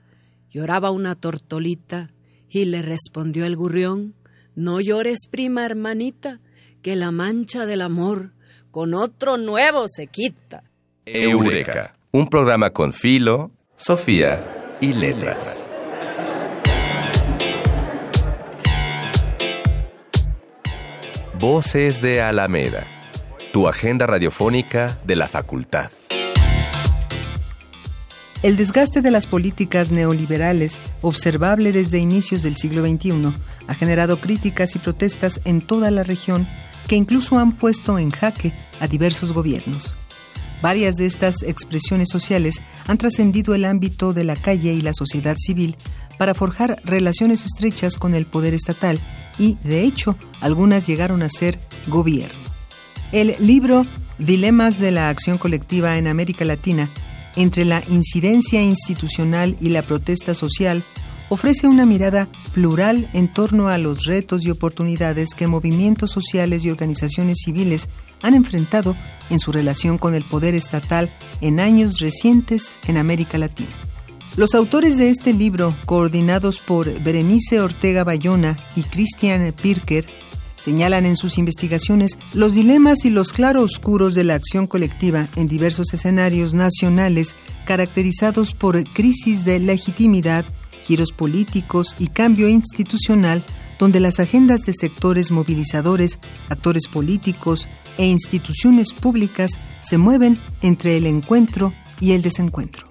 lloraba 0.49 0.91
una 0.91 1.15
tortolita 1.15 2.11
y 2.49 2.65
le 2.65 2.81
respondió 2.81 3.45
el 3.45 3.55
gurrión, 3.55 4.15
no 4.55 4.79
llores 4.79 5.27
prima 5.29 5.65
hermanita, 5.65 6.39
que 6.81 6.95
la 6.95 7.11
mancha 7.11 7.65
del 7.65 7.81
amor 7.81 8.31
con 8.71 8.93
otro 8.93 9.37
nuevo 9.37 9.85
se 9.87 10.07
quita. 10.07 10.63
Eureka, 11.05 11.95
un 12.11 12.27
programa 12.27 12.71
con 12.71 12.93
Filo, 12.93 13.51
Sofía 13.75 14.77
y 14.79 14.93
Letras. 14.93 15.68
Voces 21.39 22.01
de 22.01 22.21
Alameda, 22.21 22.85
tu 23.53 23.69
agenda 23.69 24.05
radiofónica 24.05 24.99
de 25.05 25.15
la 25.15 25.29
facultad. 25.29 25.89
El 28.43 28.57
desgaste 28.57 29.01
de 29.01 29.09
las 29.09 29.25
políticas 29.25 29.93
neoliberales, 29.93 30.81
observable 31.01 31.71
desde 31.71 31.97
inicios 31.97 32.43
del 32.43 32.57
siglo 32.57 32.85
XXI, 32.85 33.33
ha 33.67 33.73
generado 33.73 34.19
críticas 34.19 34.75
y 34.75 34.79
protestas 34.79 35.39
en 35.45 35.61
toda 35.61 35.91
la 35.91 36.03
región 36.03 36.45
que 36.89 36.97
incluso 36.97 37.39
han 37.39 37.53
puesto 37.53 37.97
en 37.99 38.09
jaque 38.09 38.51
a 38.81 38.87
diversos 38.87 39.31
gobiernos. 39.31 39.93
Varias 40.61 40.95
de 40.95 41.05
estas 41.05 41.43
expresiones 41.43 42.09
sociales 42.11 42.55
han 42.85 42.97
trascendido 42.97 43.55
el 43.55 43.63
ámbito 43.63 44.11
de 44.11 44.25
la 44.25 44.35
calle 44.35 44.73
y 44.73 44.81
la 44.81 44.93
sociedad 44.93 45.37
civil 45.37 45.77
para 46.19 46.33
forjar 46.33 46.81
relaciones 46.83 47.45
estrechas 47.45 47.95
con 47.95 48.13
el 48.13 48.25
poder 48.25 48.53
estatal 48.53 48.99
y, 49.39 49.55
de 49.63 49.83
hecho, 49.83 50.17
algunas 50.41 50.85
llegaron 50.85 51.21
a 51.21 51.29
ser 51.29 51.57
gobierno. 51.87 52.37
El 53.13 53.37
libro 53.39 53.85
Dilemas 54.17 54.79
de 54.79 54.91
la 54.91 55.07
Acción 55.07 55.37
Colectiva 55.37 55.97
en 55.97 56.07
América 56.07 56.43
Latina, 56.43 56.89
entre 57.37 57.63
la 57.63 57.81
incidencia 57.89 58.61
institucional 58.61 59.55
y 59.61 59.69
la 59.69 59.81
protesta 59.81 60.35
social, 60.35 60.83
ofrece 61.29 61.69
una 61.69 61.85
mirada 61.85 62.27
plural 62.53 63.09
en 63.13 63.33
torno 63.33 63.69
a 63.69 63.77
los 63.77 64.03
retos 64.03 64.45
y 64.45 64.49
oportunidades 64.49 65.29
que 65.33 65.47
movimientos 65.47 66.11
sociales 66.11 66.65
y 66.65 66.69
organizaciones 66.69 67.37
civiles 67.45 67.87
han 68.23 68.33
enfrentado 68.33 68.93
en 69.29 69.39
su 69.39 69.53
relación 69.53 69.97
con 69.97 70.15
el 70.15 70.23
poder 70.23 70.53
estatal 70.53 71.09
en 71.39 71.61
años 71.61 71.99
recientes 71.99 72.77
en 72.87 72.97
América 72.97 73.37
Latina. 73.37 73.69
Los 74.37 74.55
autores 74.55 74.97
de 74.97 75.09
este 75.09 75.33
libro, 75.33 75.73
coordinados 75.85 76.59
por 76.59 76.87
Berenice 77.01 77.59
Ortega 77.59 78.03
Bayona 78.03 78.55
y 78.75 78.83
Christian 78.83 79.53
Pirker, 79.53 80.05
señalan 80.55 81.05
en 81.05 81.15
sus 81.15 81.37
investigaciones 81.37 82.17
los 82.33 82.53
dilemas 82.53 83.05
y 83.05 83.09
los 83.09 83.33
claroscuros 83.33 84.13
de 84.13 84.23
la 84.23 84.35
acción 84.35 84.67
colectiva 84.67 85.27
en 85.35 85.47
diversos 85.47 85.93
escenarios 85.93 86.53
nacionales 86.53 87.35
caracterizados 87.65 88.53
por 88.53 88.83
crisis 88.83 89.45
de 89.45 89.59
legitimidad, 89.59 90.45
giros 90.83 91.11
políticos 91.11 91.95
y 91.99 92.07
cambio 92.07 92.47
institucional 92.49 93.43
donde 93.79 94.01
las 94.01 94.19
agendas 94.19 94.61
de 94.61 94.73
sectores 94.73 95.31
movilizadores, 95.31 96.19
actores 96.49 96.87
políticos 96.87 97.67
e 97.97 98.05
instituciones 98.05 98.91
públicas 98.93 99.51
se 99.81 99.97
mueven 99.97 100.37
entre 100.61 100.97
el 100.97 101.05
encuentro 101.05 101.73
y 102.01 102.11
el 102.11 102.21
desencuentro. 102.21 102.88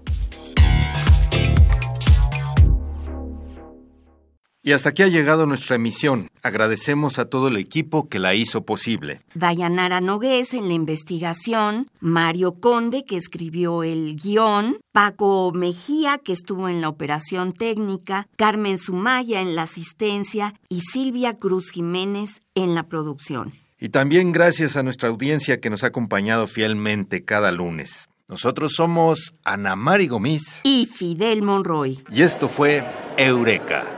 Y 4.69 4.73
hasta 4.73 4.91
aquí 4.91 5.03
ha 5.03 5.09
llegado 5.09 5.47
nuestra 5.47 5.77
emisión. 5.77 6.29
Agradecemos 6.43 7.19
a 7.19 7.25
todo 7.25 7.49
el 7.49 7.57
equipo 7.57 8.11
que 8.11 8.19
la 8.19 8.35
hizo 8.35 8.67
posible. 8.67 9.23
Dayanara 9.33 10.03
Nogués 10.03 10.53
en 10.53 10.69
la 10.69 10.75
investigación, 10.75 11.89
Mario 12.01 12.61
Conde, 12.61 13.07
que 13.07 13.17
escribió 13.17 13.83
el 13.83 14.17
guion, 14.17 14.77
Paco 14.93 15.53
Mejía, 15.55 16.19
que 16.19 16.35
estuvo 16.35 16.69
en 16.69 16.83
la 16.83 16.91
operación 16.91 17.55
técnica, 17.55 18.29
Carmen 18.37 18.77
Sumaya 18.77 19.41
en 19.41 19.57
la 19.57 19.63
asistencia 19.63 20.53
y 20.69 20.83
Silvia 20.83 21.39
Cruz 21.39 21.71
Jiménez 21.71 22.43
en 22.55 22.75
la 22.75 22.89
producción. 22.89 23.55
Y 23.81 23.89
también 23.89 24.33
gracias 24.33 24.77
a 24.77 24.83
nuestra 24.83 25.09
audiencia 25.09 25.61
que 25.61 25.71
nos 25.71 25.83
ha 25.83 25.87
acompañado 25.87 26.47
fielmente 26.47 27.25
cada 27.25 27.53
lunes. 27.53 28.11
Nosotros 28.29 28.75
somos 28.75 29.33
Ana 29.45 29.77
Mari 29.77 30.09
Gomis 30.09 30.61
y 30.65 30.85
Fidel 30.85 31.41
Monroy. 31.41 32.05
Y 32.11 32.21
esto 32.21 32.51
fue 32.51 32.85
Eureka. 33.17 33.98